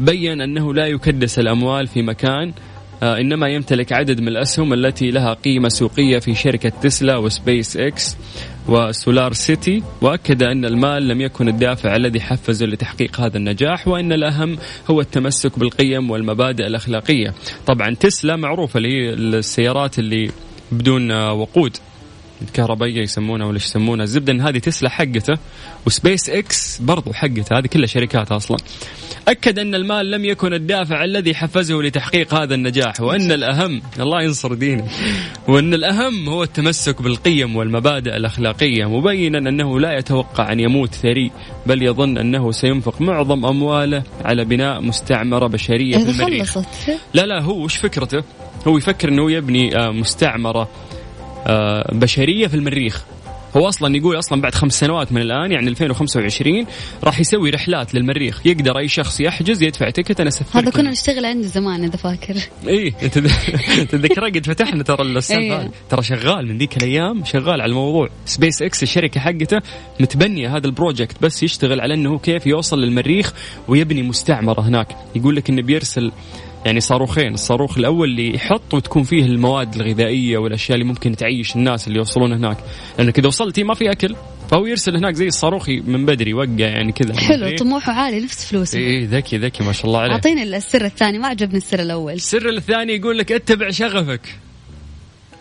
بين 0.00 0.40
أنه 0.40 0.74
لا 0.74 0.86
يكدس 0.86 1.38
الأموال 1.38 1.86
في 1.86 2.02
مكان 2.02 2.52
آه، 3.02 3.18
إنما 3.18 3.48
يمتلك 3.48 3.92
عدد 3.92 4.20
من 4.20 4.28
الأسهم 4.28 4.72
التي 4.72 5.10
لها 5.10 5.34
قيمة 5.34 5.68
سوقية 5.68 6.18
في 6.18 6.34
شركة 6.34 6.68
تسلا 6.68 7.16
وسبيس 7.16 7.76
إكس 7.76 8.16
وسولار 8.68 9.32
سيتي 9.32 9.82
وأكد 10.02 10.42
أن 10.42 10.64
المال 10.64 11.08
لم 11.08 11.20
يكن 11.20 11.48
الدافع 11.48 11.96
الذي 11.96 12.20
حفزه 12.20 12.66
لتحقيق 12.66 13.20
هذا 13.20 13.36
النجاح 13.36 13.88
وأن 13.88 14.12
الأهم 14.12 14.58
هو 14.90 15.00
التمسك 15.00 15.58
بالقيم 15.58 16.10
والمبادئ 16.10 16.66
الأخلاقية. 16.66 17.34
طبعا 17.66 17.94
تسلا 17.94 18.36
معروفة 18.36 18.80
السيارات 18.84 19.98
اللي 19.98 20.30
بدون 20.72 21.10
آه، 21.10 21.32
وقود. 21.32 21.76
الكهربائية 22.42 23.02
يسمونها 23.02 23.46
ولا 23.46 23.56
يسمونها 23.56 24.04
الزبده 24.04 24.32
إن 24.32 24.40
هذه 24.40 24.58
تسلا 24.58 24.88
حقته 24.88 25.34
وسبيس 25.86 26.30
إكس 26.30 26.78
برضو 26.78 27.12
حقته. 27.12 27.58
هذه 27.58 27.66
كلها 27.66 27.86
شركات 27.86 28.32
أصلا. 28.32 28.56
أكد 29.28 29.58
أن 29.58 29.74
المال 29.74 30.10
لم 30.10 30.24
يكن 30.24 30.54
الدافع 30.54 31.04
الذي 31.04 31.34
حفزه 31.34 31.82
لتحقيق 31.82 32.34
هذا 32.34 32.54
النجاح 32.54 33.00
وأن 33.00 33.32
الأهم 33.32 33.82
الله 34.00 34.22
ينصر 34.22 34.54
دينه 34.54 34.88
وأن 35.48 35.74
الأهم 35.74 36.28
هو 36.28 36.42
التمسك 36.42 37.02
بالقيم 37.02 37.56
والمبادئ 37.56 38.16
الأخلاقية 38.16 38.84
مبينا 38.84 39.38
أنه 39.38 39.80
لا 39.80 39.98
يتوقع 39.98 40.52
أن 40.52 40.60
يموت 40.60 40.94
ثري 40.94 41.30
بل 41.66 41.82
يظن 41.82 42.18
أنه 42.18 42.52
سينفق 42.52 43.00
معظم 43.00 43.46
أمواله 43.46 44.02
على 44.24 44.44
بناء 44.44 44.80
مستعمرة 44.80 45.46
بشرية 45.46 45.98
في 45.98 46.10
المريخ 46.10 46.58
لا 47.14 47.26
لا 47.26 47.42
هو 47.42 47.64
وش 47.64 47.76
فكرته؟ 47.76 48.22
هو 48.68 48.78
يفكر 48.78 49.08
أنه 49.08 49.32
يبني 49.32 49.76
آه، 49.76 49.90
مستعمرة 49.90 50.68
بشرية 51.92 52.46
في 52.46 52.54
المريخ. 52.54 53.04
هو 53.56 53.68
أصلا 53.68 53.96
يقول 53.96 54.18
أصلا 54.18 54.40
بعد 54.40 54.54
خمس 54.54 54.80
سنوات 54.80 55.12
من 55.12 55.22
الآن 55.22 55.52
يعني 55.52 55.68
2025 55.68 56.66
راح 57.04 57.20
يسوي 57.20 57.50
رحلات 57.50 57.94
للمريخ. 57.94 58.46
يقدر 58.46 58.78
أي 58.78 58.88
شخص 58.88 59.20
يحجز 59.20 59.62
يدفع 59.62 59.90
ticket 59.90 60.20
أنا 60.20 60.28
اسفر 60.28 60.60
هذا 60.60 60.70
كنا 60.70 60.90
نشتغل 60.90 61.24
عنده 61.24 61.46
زمان 61.46 61.84
إذا 61.84 61.96
فاكر. 61.96 62.34
إي 62.68 62.90
تذكر 63.92 64.24
قد 64.24 64.46
فتحنا 64.46 64.82
ترى 64.82 65.02
السالفه 65.02 65.62
إيه. 65.62 65.70
ترى 65.90 66.02
شغال 66.02 66.48
من 66.48 66.58
ذيك 66.58 66.76
الأيام 66.76 67.24
شغال 67.24 67.60
على 67.60 67.70
الموضوع. 67.70 68.08
سبيس 68.26 68.62
إكس 68.62 68.82
الشركة 68.82 69.20
حقته 69.20 69.60
متبنية 70.00 70.56
هذا 70.56 70.66
ال 70.66 70.73
project 70.73 71.22
بس 71.22 71.42
يشتغل 71.42 71.80
على 71.80 71.94
إنه 71.94 72.18
كيف 72.18 72.46
يوصل 72.46 72.80
للمريخ 72.80 73.32
ويبني 73.68 74.02
مستعمرة 74.02 74.60
هناك. 74.60 74.96
يقول 75.16 75.36
لك 75.36 75.50
إنه 75.50 75.62
بيرسل 75.62 76.12
يعني 76.66 76.80
صاروخين. 76.80 77.34
الصاروخ 77.34 77.78
الأول 77.78 78.08
اللي 78.08 78.34
يحط 78.34 78.74
وتكون 78.74 79.02
فيه 79.02 79.24
المواد 79.24 79.74
الغذائية 79.74 80.38
والأشياء 80.38 80.78
اللي 80.78 80.88
ممكن 80.88 81.16
تعيش 81.16 81.56
الناس 81.56 81.88
اللي 81.88 81.98
يوصلون 81.98 82.32
هناك. 82.32 82.56
لأنك 82.98 83.18
إذا 83.18 83.26
وصلتي 83.26 83.64
ما 83.64 83.74
في 83.74 83.90
أكل 83.90 84.16
فهو 84.50 84.66
يرسل 84.66 84.96
هناك 84.96 85.14
زي 85.14 85.26
الصاروخ 85.26 85.68
من 85.68 86.06
بدري 86.06 86.30
يوقع 86.30 86.46
يعني 86.58 86.92
كذا. 86.92 87.16
حلو 87.16 87.56
طموحه 87.56 87.92
عالي 87.92 88.20
نفس 88.20 88.44
فلوسه. 88.44 88.78
اي 88.78 88.84
إيه، 88.84 89.08
ذكي 89.08 89.38
ذكي 89.38 89.64
ما 89.64 89.72
شاء 89.72 89.86
الله 89.86 90.00
عليه. 90.00 90.12
أعطيني 90.12 90.42
السر 90.42 90.84
الثاني 90.84 91.18
ما 91.18 91.28
عجبني 91.28 91.56
السر 91.56 91.80
الأول. 91.80 92.12
السر 92.12 92.48
الثاني 92.48 92.92
يقول 92.96 93.18
لك 93.18 93.32
اتبع 93.32 93.70
شغفك. 93.70 94.20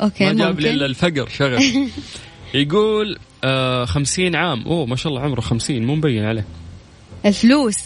أوكي 0.02 0.26
ما 0.26 0.34
جاب 0.34 0.60
لي 0.60 0.70
إلا 0.70 0.86
الفقر 0.86 1.30
شغف. 1.30 1.64
يقول 2.54 3.18
آه 3.44 3.86
خمسين 3.86 4.36
عام. 4.36 4.64
أوه 4.64 4.86
ما 4.86 4.96
شاء 4.96 5.12
الله 5.12 5.24
عمره 5.24 5.42
خمسين 5.42 5.86
مو 5.86 5.96
مبين 5.96 6.24
عليه. 6.24 6.46
الفلوس. 7.26 7.78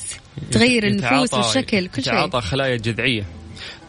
تغير 0.51 0.87
النفوس 0.87 1.33
والشكل 1.33 1.87
كل 1.87 2.03
شيء. 2.03 2.13
تعاطى 2.13 2.41
خلايا 2.41 2.75
جذعية. 2.75 3.25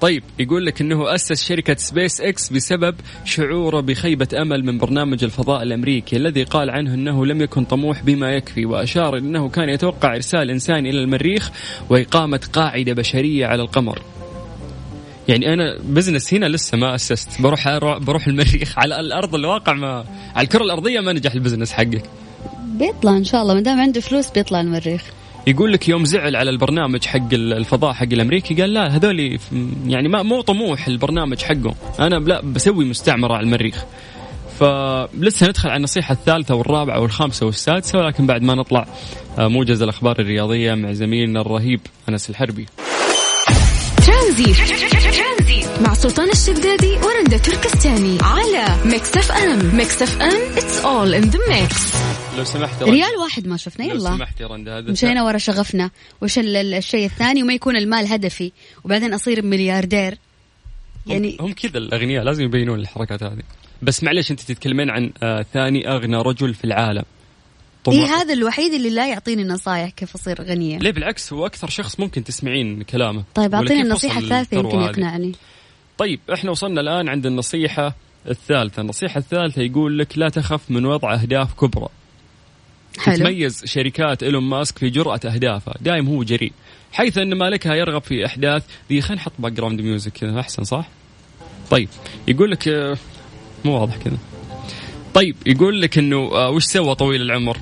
طيب 0.00 0.22
يقول 0.38 0.66
لك 0.66 0.80
إنه 0.80 1.14
أسس 1.14 1.44
شركة 1.48 1.74
سبيس 1.74 2.20
إكس 2.20 2.48
بسبب 2.52 2.94
شعوره 3.24 3.80
بخيبة 3.80 4.28
أمل 4.42 4.64
من 4.64 4.78
برنامج 4.78 5.24
الفضاء 5.24 5.62
الأمريكي 5.62 6.16
الذي 6.16 6.42
قال 6.42 6.70
عنه 6.70 6.94
إنه 6.94 7.26
لم 7.26 7.42
يكن 7.42 7.64
طموح 7.64 8.02
بما 8.02 8.30
يكفي 8.30 8.66
وأشار 8.66 9.18
إنه 9.18 9.48
كان 9.48 9.68
يتوقع 9.68 10.14
إرسال 10.14 10.50
إنسان 10.50 10.87
إلى 10.87 10.98
المريخ 10.98 11.50
وإقامة 11.90 12.40
قاعدة 12.52 12.92
بشرية 12.92 13.46
على 13.46 13.62
القمر. 13.62 14.02
يعني 15.28 15.52
أنا 15.52 15.78
business 15.83 16.35
هنا 16.35 16.46
لسه 16.46 16.78
ما 16.78 16.94
أسست. 16.94 17.40
بروح 17.40 17.78
بروح 17.98 18.26
المريخ 18.26 18.78
على 18.78 19.00
الأرض 19.00 19.35
الواقع 19.35 19.72
ما 19.72 20.04
على 20.35 20.44
الكرة 20.44 20.62
الأرضية 20.62 21.00
ما 21.00 21.12
نجح 21.12 21.32
ال 21.33 21.37
business 21.37 21.72
حقك. 21.72 22.02
بيطلع 22.64 23.16
إن 23.16 23.24
شاء 23.24 23.42
الله 23.42 23.54
ما 23.54 23.61
دام 23.61 23.80
عنده 23.80 24.00
فلوس 24.00 24.30
بيطلع 24.30 24.61
المريخ. 24.61 25.02
يقول 25.46 25.72
لك 25.72 25.88
يوم 25.88 26.04
زعل 26.04 26.37
على 26.37 26.50
البرنامج 26.50 27.04
حق 27.04 27.32
الفضاء 27.32 27.92
حق 27.92 28.02
الأمريكي 28.12 28.54
قال 28.54 28.74
لا 28.74 28.96
هذول 28.96 29.38
يعني 29.87 30.09
ما 30.09 30.22
مو 30.22 30.40
طموح 30.40 30.87
البرنامج 30.87 31.42
حقه 31.42 31.74
أنا 32.00 32.14
لا 32.16 32.40
بسوي 32.40 32.85
مستعمرة 32.85 33.35
على 33.35 33.44
المريخ. 33.44 33.85
فلسه 34.61 35.46
ندخل 35.46 35.68
على 35.68 35.76
النصيحة 35.76 36.12
الثالثة 36.12 36.54
والرابعة 36.54 37.00
والخامسة 37.00 37.46
والسادسة 37.46 37.98
ولكن 37.98 38.26
بعد 38.26 38.42
ما 38.42 38.54
نطلع 38.54 38.87
آه، 39.38 39.48
موجز 39.48 39.82
الأخبار 39.82 40.20
الرياضية 40.20 40.74
مع 40.74 40.92
زميلنا 40.92 41.40
الرهيب 41.40 41.80
أنس 42.09 42.30
الحربي. 42.30 42.66
ترانزيت. 44.07 44.55
مع 45.80 45.94
سلطان 45.94 46.30
الشدادي 46.30 46.92
ورندا 46.92 47.38
تركستاني 47.38 48.18
على 48.22 48.66
ميكس 48.85 49.16
اف 49.16 49.32
ام. 49.32 49.76
ميكس 49.76 50.02
اف 50.02 50.22
ام 50.22 50.54
it's 50.56 50.85
all 50.85 51.24
in 51.24 51.30
the 51.30 51.38
mix. 51.52 52.06
لو 52.37 52.44
سمحت 52.44 52.83
ريال 52.83 53.16
واحد 53.22 53.46
ما 53.46 53.57
شفنا. 53.57 53.87
يلا. 53.87 53.94
لو 53.94 54.16
سمحت 54.16 54.40
يا 54.40 54.46
رندا 54.46 54.79
هذا 54.79 54.90
مشينا 54.90 55.22
ورا 55.22 55.38
شغفنا. 55.38 55.90
وش 56.22 56.38
الشيء 56.38 57.07
الثاني؟ 57.07 57.42
وما 57.42 57.55
يكون 57.55 57.77
المال 57.77 58.07
هدفي. 58.07 58.53
وبعدين 58.85 59.14
أصير 59.14 59.42
ملياردير. 59.44 60.18
يعني 61.07 61.37
هم, 61.40 61.46
هم 61.46 61.53
كذا 61.53 61.79
الأغنياء 61.79 62.25
لازم 62.25 62.44
يبينون 62.44 62.81
الحركات 62.81 63.22
هذه. 63.22 63.42
بس 63.83 64.05
معلش 64.05 64.31
أنت 64.31 64.40
تتكلمين 64.40 64.90
عن 64.90 65.12
آه 65.22 65.46
ثاني 65.53 65.88
أغنى 65.88 66.16
رجل 66.16 66.55
في 66.55 66.64
العالم. 66.64 67.05
اي 67.88 68.05
هذا 68.05 68.33
الوحيد 68.35 68.72
اللي 68.72 68.90
لا 68.90 69.09
يعطيني 69.09 69.44
نصايح 69.44 69.90
كيف 69.90 70.14
أصير 70.14 70.42
غنية. 70.42 70.79
ليه 70.79 70.90
بالعكس؟ 70.90 71.33
هو 71.33 71.46
أكثر 71.46 71.68
شخص 71.68 72.01
ممكن 72.01 72.25
تسمعين 72.25 72.83
كلامه. 72.83 73.25
طيب 73.35 73.55
أعطيني 73.55 73.83
النصيحة 73.83 74.20
الثالثة 74.20 74.57
يمكن 74.57 74.81
يقنعني. 74.81 75.33
طيب 75.99 76.20
إحنا 76.35 76.51
وصلنا 76.51 76.81
الآن 76.81 77.09
عند 77.09 77.27
النصيحة 77.27 77.94
الثالثة. 78.31 78.83
النصيحة 78.83 79.18
الثالثة 79.18 79.62
يقول 79.62 79.99
لك 79.99 80.18
لا 80.18 80.29
تخف 80.29 80.70
من 80.70 80.87
وضع 80.87 81.14
أهداف 81.14 81.55
كبرى. 81.55 81.88
تتميز 82.96 83.64
شركات 83.64 84.22
إيلون 84.22 84.42
ماسك 84.42 84.78
في 84.78 84.90
جرأة 84.90 85.20
أهدافها. 85.24 85.74
دائم 85.80 86.09
هو 86.09 86.24
جريء. 86.24 86.52
حيث 86.92 87.18
أن 87.18 87.35
مالكها 87.35 87.74
يرغب 87.74 88.02
في 88.02 88.26
أحداث 88.26 88.62
ذي 88.90 89.00
خلينا 89.00 89.22
نحط 89.22 89.32
background 89.38 89.81
music 89.81 90.12
كذا. 90.12 90.40
أحسن 90.40 90.64
صح؟ 90.64 90.88
طيب 91.70 91.88
يقول 92.28 92.50
لك 92.50 92.96
مو 93.64 93.80
واضح 93.80 93.96
كذا. 93.96 94.18
طيب 95.14 95.37
يقول 95.46 95.82
لك 95.82 95.98
إنه 95.98 96.16
آه، 96.16 96.50
وش 96.50 96.64
سوى 96.64 96.94
طويل 96.94 97.22
العمر؟ 97.22 97.59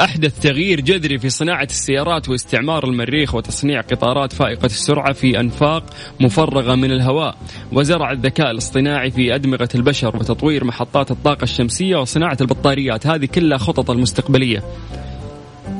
أحدث 0.00 0.40
تغيير 0.40 0.80
جذري 0.80 1.18
في 1.18 1.30
صناعة 1.30 1.64
السيارات 1.70 2.28
واستعمار 2.28 2.84
المريخ 2.84 3.34
وتصنيع 3.34 3.80
قطارات 3.80 4.32
فائقة 4.32 4.66
السرعة 4.66 5.12
في 5.12 5.40
أنفاق 5.40 5.84
مفرغة 6.20 6.74
من 6.74 6.92
الهواء. 6.92 7.36
وزرع 7.72 8.12
الذكاء 8.12 8.50
الاصطناعي 8.50 9.10
في 9.10 9.34
أدمغة 9.34 9.68
البشر 9.74 10.16
وتطوير 10.16 10.64
محطات 10.64 11.10
الطاقة 11.10 11.42
الشمسية 11.42 11.96
وصناعة 11.96 12.36
البطاريات 12.40 13.06
هذه 13.06 13.26
كلها 13.26 13.58
خطط 13.58 13.90
المستقبلية. 13.90 14.62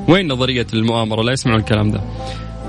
وين 0.09 0.33
نظرية 0.33 0.67
المؤامرة؟ 0.75 1.23
لا 1.23 1.33
يسمعون 1.33 1.61
الكلام 1.61 1.91
ده. 1.91 2.01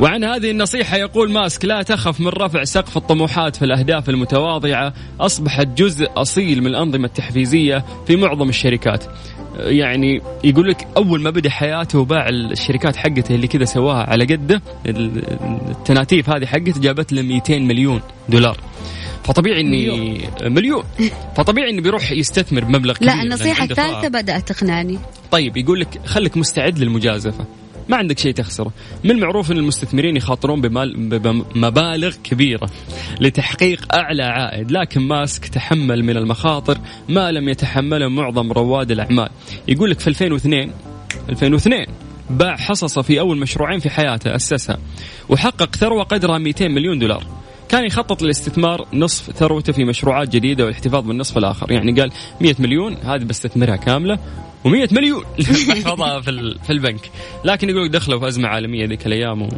وعن 0.02 0.24
هذه 0.24 0.52
النصيحة 0.52 0.98
يقول 0.98 1.32
ماسك 1.32 1.66
لا 1.66 1.82
تخف 1.82 2.20
من 2.20 2.28
رفع 2.28 2.64
سقف 2.64 2.98
الطموحات 2.98 3.56
في 3.56 3.66
الأهداف 3.66 4.10
المتواضعة 4.10 4.94
أصبحت 5.20 5.68
جزء 5.68 6.08
أصيل 6.16 6.62
من 6.62 6.68
الأنظمة 6.68 7.06
التحفيزية 7.06 7.86
في 8.08 8.16
معظم 8.16 8.50
الشركات. 8.50 9.04
يعني 9.58 10.22
يقول 10.44 10.70
لك 10.70 10.88
أول 10.98 11.22
ما 11.22 11.30
بدأ 11.30 11.50
حياته 11.50 12.00
وباع 12.00 12.30
الشركات 12.30 12.96
حقته 12.96 13.36
اللي 13.36 13.48
كذا 13.48 13.66
سواها 13.66 14.10
على 14.10 14.26
قده 14.26 14.62
التناتيف 14.86 16.30
هذه 16.30 16.46
حقته 16.46 16.82
جابت 16.82 17.14
له 17.14 17.22
200 17.22 17.60
مليون 17.60 18.02
دولار. 18.30 18.58
فطبيعي 19.24 19.62
إني 19.62 19.90
مليون, 19.90 20.54
مليون. 20.54 20.84
فطبيعي 21.36 21.70
انه 21.70 21.82
بيروح 21.82 22.12
يستثمر 22.12 22.64
بمبلغ 22.64 22.94
كبير 22.94 23.08
لا 23.08 23.24
النصيحة 23.24 23.64
الثالثة 23.64 24.08
بدأت 24.08 24.52
تقنعني. 24.52 25.00
طيب 25.32 25.58
يقول 25.58 25.80
لك 25.80 26.02
خليك 26.06 26.38
مستعد 26.38 26.80
للمجازفة. 26.80 27.46
ما 27.90 27.98
عندك 27.98 28.20
شيء 28.20 28.34
تخسره. 28.34 28.72
من 29.04 29.12
المعروف 29.12 29.52
أن 29.52 29.58
المستثمرين 29.58 30.18
يخاطرون 30.18 30.62
بمبالغ 30.62 32.16
كبيرة 32.24 32.70
لتحقيق 33.20 33.96
أعلى 33.96 34.24
عائد 34.24 34.72
لكن 34.72 35.02
ماسك 35.02 35.48
تحمل 35.48 36.04
من 36.04 36.18
المخاطر 36.18 36.78
ما 37.10 37.32
لم 37.32 37.50
يتحمله 37.50 38.08
معظم 38.08 38.52
رواد 38.52 38.92
الأعمال. 38.92 39.30
يقول 39.68 39.92
لك 39.92 40.00
في 40.00 40.08
2002 40.08 40.72
2002 41.30 41.86
باع 42.30 42.56
حصصه 42.56 43.02
في 43.02 43.20
أول 43.20 43.38
مشروعين 43.38 43.80
في 43.80 43.90
حياته 43.90 44.36
أسسها 44.36 44.78
وحقق 45.30 45.76
ثروة 45.76 46.04
قدرها 46.04 46.38
200 46.38 46.68
مليون 46.68 47.00
دولار. 47.00 47.24
كان 47.70 47.86
يخطط 47.86 48.22
للاستثمار 48.22 48.88
نصف 48.94 49.32
ثروته 49.32 49.74
في 49.74 49.84
مشروعات 49.84 50.30
جديدة 50.30 50.64
والاحتفاظ 50.64 51.04
بالنصف 51.04 51.38
الآخر. 51.38 51.72
يعني 51.72 52.02
قال 52.02 52.12
100 52.42 52.56
مليون 52.60 52.94
هذه 52.94 53.24
بستثمرها 53.24 53.76
كاملة 53.76 54.20
و100 54.66 54.94
مليون. 54.94 55.24
في, 56.22 56.56
في 56.64 56.70
البنك. 56.70 57.12
لكن 57.46 57.70
يقول 57.70 57.92
دخلوا 57.92 58.20
في 58.20 58.28
أزمة 58.28 58.48
عالمية 58.48 58.86
ذيك 58.86 59.08
الأيام 59.08 59.50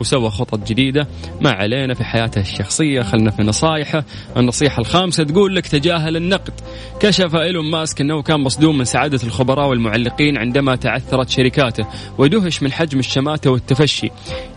وسوى 0.00 0.30
خطط 0.30 0.68
جديدة. 0.68 1.08
ما 1.40 1.50
علينا 1.50 1.94
في 1.94 2.04
حياته 2.04 2.40
الشخصية 2.40 3.02
خلنا 3.02 3.30
في 3.30 3.42
نصائحه 3.42 4.04
النصيحة 4.36 4.80
الخامسة 4.80 5.24
تقول 5.24 5.56
لك 5.56 5.66
تجاهل 5.66 6.16
النقد. 6.16 6.52
كشف 7.00 7.36
إيلون 7.36 7.70
ماسك 7.70 8.00
أنه 8.00 8.22
كان 8.22 8.40
مصدوم 8.40 8.78
من 8.78 8.84
سعادة 8.84 9.20
الخبراء 9.24 9.68
والمعلقين 9.68 10.38
عندما 10.38 10.76
تعثرت 10.76 11.28
شركاته 11.28 11.86
ودهش 12.18 12.62
من 12.62 12.72
حجم 12.72 12.98
الشماتة 12.98 13.50
والتفشي. 13.50 14.10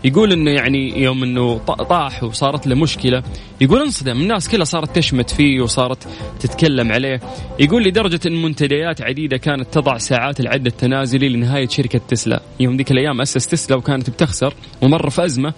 يقول 0.04 0.32
أنه 0.32 0.50
يعني 0.50 1.02
يوم 1.02 1.22
أنه 1.22 1.58
طاح 1.58 2.24
وصارت 2.24 2.66
له 2.66 2.74
مشكلة 2.74 3.22
يقول 3.60 3.80
انصدم. 3.80 4.20
الناس 4.20 4.48
كلها 4.48 4.64
صارت 4.64 4.96
تشمت 4.96 5.30
فيه 5.30 5.60
وصارت 5.60 6.08
تتكلم 6.40 6.92
عليه. 6.92 7.20
يقول 7.58 7.84
لدرجة 7.84 8.20
أن 8.26 8.42
منتديات 8.42 9.02
عديدة 9.02 9.36
كانت 9.36 9.74
تضع 9.74 9.98
ساعات 9.98 10.40
العد 10.40 10.66
التنازلي 10.66 11.28
لنهاية 11.28 11.68
شركة 11.68 12.00
تسلا. 12.08 12.42
يوم 12.60 12.76
ذيك 12.76 12.90
الأيام 12.90 13.20
أسس 13.20 13.46
تسلا 13.46 13.76
وكانت 13.76 14.10
بتخسر. 14.10 14.54
ومر 14.82 15.10
في 15.10 15.22
أزمة 15.30 15.54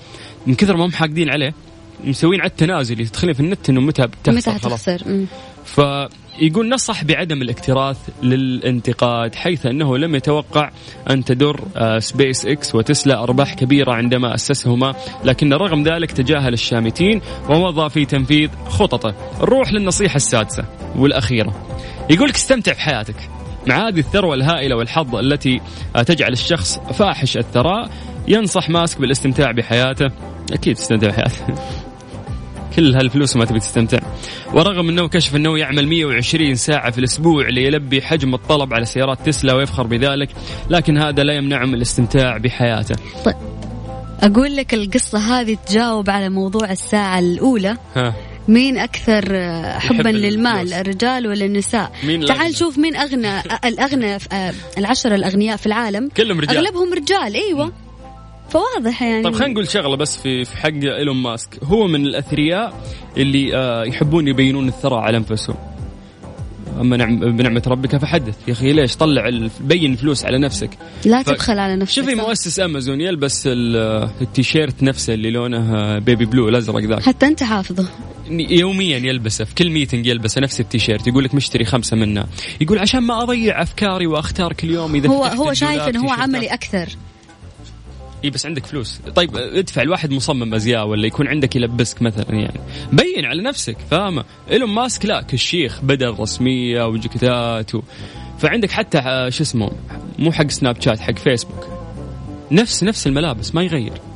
من 0.46 0.54
كثر 0.54 0.76
ما 0.76 0.84
هم 0.84 0.92
حاقدين 0.92 1.30
عليه 1.30 1.54
مسوين 2.04 2.40
عد 2.40 2.50
تنازلي 2.50 3.04
تدخلين 3.04 3.34
في 3.34 3.40
النت 3.40 3.70
إنه 3.70 3.80
متى 3.80 4.06
بتخسر 4.06 4.32
متى 4.32 4.50
حتخسر 4.50 5.26
فيقول 5.64 6.68
نصح 6.68 7.04
بعدم 7.04 7.42
الاكتراث 7.42 7.96
للانتقاد 8.22 9.34
حيث 9.34 9.66
أنه 9.66 9.98
لم 9.98 10.14
يتوقع 10.14 10.70
أن 11.10 11.24
تدر 11.24 11.60
آه، 11.76 11.98
سبيس 11.98 12.46
إكس 12.46 12.74
وتسلا 12.74 13.22
أرباح 13.22 13.54
كبيرة 13.54 13.92
عندما 13.92 14.34
أسسهما 14.34 14.94
لكن 15.24 15.52
رغم 15.52 15.82
ذلك 15.82 16.10
تجاهل 16.12 16.52
الشامتين 16.52 17.20
ومضى 17.48 17.90
في 17.90 18.04
تنفيذ 18.04 18.48
خططه. 18.68 19.14
نروح 19.40 19.72
للنصيحة 19.72 20.16
السادسة 20.16 20.64
والأخيرة. 20.96 21.66
يقول 22.10 22.28
لك 22.28 22.34
استمتع 22.34 22.72
بحياتك. 22.72 23.16
مع 23.66 23.88
هذه 23.88 23.98
الثروة 23.98 24.34
الهائلة 24.34 24.76
والحظ 24.76 25.16
التي 25.16 25.60
تجعل 26.06 26.32
الشخص 26.32 26.78
فاحش 26.78 27.36
الثراء 27.36 27.90
ينصح 28.28 28.70
ماسك 28.70 29.00
بالاستمتاع 29.00 29.50
بحياته. 29.50 30.10
أكيد 30.52 30.76
تستمتع 30.76 31.08
بحياته. 31.08 31.46
كل 32.76 32.94
هالفلوس 32.94 33.36
وما 33.36 33.44
تبي 33.44 33.58
تستمتع. 33.58 33.98
ورغم 34.54 34.88
أنه 34.88 35.08
كشف 35.08 35.36
أنه 35.36 35.58
يعمل 35.58 35.88
120 35.88 36.54
ساعة 36.54 36.90
في 36.90 36.98
الأسبوع 36.98 37.48
ليلبي 37.48 38.02
حجم 38.02 38.34
الطلب 38.34 38.74
على 38.74 38.84
سيارات 38.84 39.26
تسلا 39.26 39.54
ويفخر 39.54 39.86
بذلك 39.86 40.28
لكن 40.70 40.98
هذا 40.98 41.22
لا 41.22 41.34
يمنعه 41.34 41.66
من 41.66 41.74
الاستمتاع 41.74 42.36
بحياته. 42.36 42.94
طيب 43.24 43.34
أقول 44.20 44.56
لك 44.56 44.74
القصة 44.74 45.18
هذه 45.18 45.56
تجاوب 45.66 46.10
على 46.10 46.28
موضوع 46.28 46.70
الساعة 46.70 47.18
الأولى. 47.18 47.76
ها. 47.96 48.14
مين 48.48 48.78
أكثر 48.78 49.24
حبا 49.78 50.08
للمال 50.08 50.72
الرجال 50.72 51.26
ولا 51.26 51.44
النساء؟ 51.44 51.92
مين 52.06 52.24
تعال 52.24 52.56
شوف 52.56 52.78
مين 52.78 52.96
أغنى 52.96 53.40
الأغنى 53.64 54.14
آه، 54.32 54.52
العشرة 54.78 55.14
الأغنياء 55.14 55.56
في 55.56 55.66
العالم. 55.66 56.08
كلهم 56.16 56.40
رجال. 56.40 56.56
أغلبهم 56.56 56.92
رجال 56.94 57.34
أيوه. 57.34 57.72
فواضح 58.48 59.02
يعني. 59.02 59.22
طيب 59.22 59.34
خلينا 59.34 59.52
نقول 59.52 59.68
شغلة 59.68 59.96
بس 59.96 60.16
في 60.16 60.44
في 60.44 60.56
حق 60.56 60.68
إيلون 60.68 61.16
ماسك. 61.16 61.48
هو 61.64 61.86
من 61.86 62.06
الأثرياء 62.06 62.82
اللي 63.16 63.56
آه 63.56 63.84
يحبون 63.84 64.28
يبينون 64.28 64.68
الثراء 64.68 64.98
على 64.98 65.16
أنفسهم. 65.16 65.56
أما 66.80 66.96
نعم 66.96 67.36
بنعمة 67.36 67.62
ربك 67.66 67.96
فحدث. 67.96 68.34
يا 68.48 68.52
أخي 68.52 68.72
ليش؟ 68.72 68.96
طلع 68.96 69.48
بين 69.60 69.96
فلوس 69.96 70.24
على 70.24 70.38
نفسك. 70.38 70.70
لا 71.04 71.22
ف... 71.22 71.26
تبخل 71.26 71.58
على 71.58 71.76
نفسك 71.76 72.02
شوفي 72.02 72.14
مؤسس 72.14 72.60
أمازون 72.60 73.00
يلبس 73.00 73.42
التيشيرت 73.46 74.82
نفسه 74.82 75.14
اللي 75.14 75.30
لونه 75.30 75.98
baby 75.98 76.24
blue 76.24 76.48
الأزرق 76.48 76.84
ذاك. 76.84 77.02
حتى 77.02 77.26
أنت 77.26 77.42
حافظه. 77.42 77.88
يوميا 78.40 78.98
يلبسه 78.98 79.44
في 79.44 79.54
كل 79.54 79.70
meeting 79.70 80.06
يلبسه 80.06 80.40
نفس 80.40 80.60
التيشيرت 80.60 81.06
يقول 81.06 81.24
لك 81.24 81.34
مشتري 81.34 81.64
خمسة 81.64 81.96
منه 81.96 82.26
يقول 82.60 82.78
عشان 82.78 83.00
ما 83.00 83.22
أضيع 83.22 83.62
أفكاري 83.62 84.06
وأختار 84.06 84.52
كل 84.52 84.70
يوم 84.70 84.94
إذا 84.94 85.08
هو 85.08 85.24
هو 85.24 85.52
شايف 85.52 85.82
إنه 85.82 86.00
هو 86.00 86.10
عملي 86.10 86.46
أكثر. 86.46 86.88
إي 88.24 88.30
بس 88.30 88.46
عندك 88.46 88.66
فلوس. 88.66 89.00
طيب 89.14 89.36
ادفع 89.36 89.82
الواحد 89.82 90.10
مصمم 90.10 90.54
أزياء 90.54 90.86
ولا 90.86 91.06
يكون 91.06 91.28
عندك 91.28 91.56
يلبسك 91.56 92.02
مثلا 92.02 92.30
يعني. 92.30 92.60
بين 92.92 93.24
على 93.24 93.42
نفسك 93.42 93.76
فاهمه 93.90 94.24
إيلون 94.50 94.70
ماسك 94.70 95.06
لا 95.06 95.22
كشيخ 95.22 95.80
بدل 95.82 96.20
رسمية 96.20 96.86
وجاكيتات 96.86 97.74
و... 97.74 97.82
فعندك 98.38 98.70
حتى 98.70 98.98
آه، 98.98 99.28
شو 99.28 99.42
اسمه 99.42 99.70
مو 100.18 100.32
حق 100.32 100.46
سناب 100.46 100.80
شات 100.80 101.00
حق 101.00 101.18
فيسبوك. 101.18 101.66
نفس 102.50 102.82
نفس 102.84 103.06
الملابس 103.06 103.54
ما 103.54 103.62
يغير. 103.62 104.11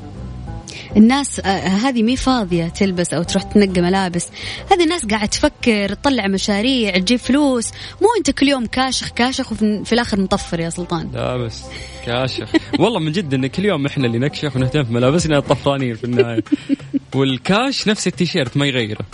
الناس 0.97 1.41
آه، 1.41 1.59
هذه 1.59 2.03
مي 2.03 2.17
فاضية 2.17 2.69
تلبس 2.69 3.15
أو 3.15 3.23
تروح 3.23 3.43
تنقي 3.43 3.81
ملابس. 3.81 4.29
هذه 4.73 4.85
الناس 4.85 5.07
قاعد 5.07 5.29
تفكر 5.29 5.95
تطلع 5.95 6.27
مشاريع 6.27 6.99
تجيب 6.99 7.19
فلوس. 7.19 7.71
مو 8.03 8.09
أنت 8.19 8.31
كل 8.31 8.49
يوم 8.49 8.67
كاشخ 8.67 9.09
كاشخ 9.09 9.53
وفي 9.53 9.93
الآخر 9.93 10.21
مطفر 10.21 10.61
يا 10.61 10.71
سلطان. 10.71 11.11
لا 11.15 11.37
بس 11.37 11.63
كاشخ. 12.07 12.53
والله 12.81 13.01
من 13.01 13.13
جد 13.13 13.35
إن 13.35 13.47
كل 13.47 13.65
يوم 13.65 13.87
إحنا 13.87 14.07
اللي 14.07 14.19
نكشخ 14.19 14.57
ونهتم 14.57 14.85
في 14.85 14.93
ملابسنا 14.93 15.39
الطفرانين 15.39 15.95
في 15.95 16.05
النهاية. 16.05 16.45
والكاش 17.15 17.89
نفس 17.89 18.07
التيشيرت 18.07 18.57
ما 18.57 18.67
يغيره. 18.67 19.07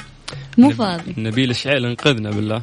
مو 0.58 0.70
فاضي. 0.70 1.14
نبيل 1.18 1.50
الشعيل 1.50 1.86
انقذنا 1.86 2.30
بالله. 2.30 2.60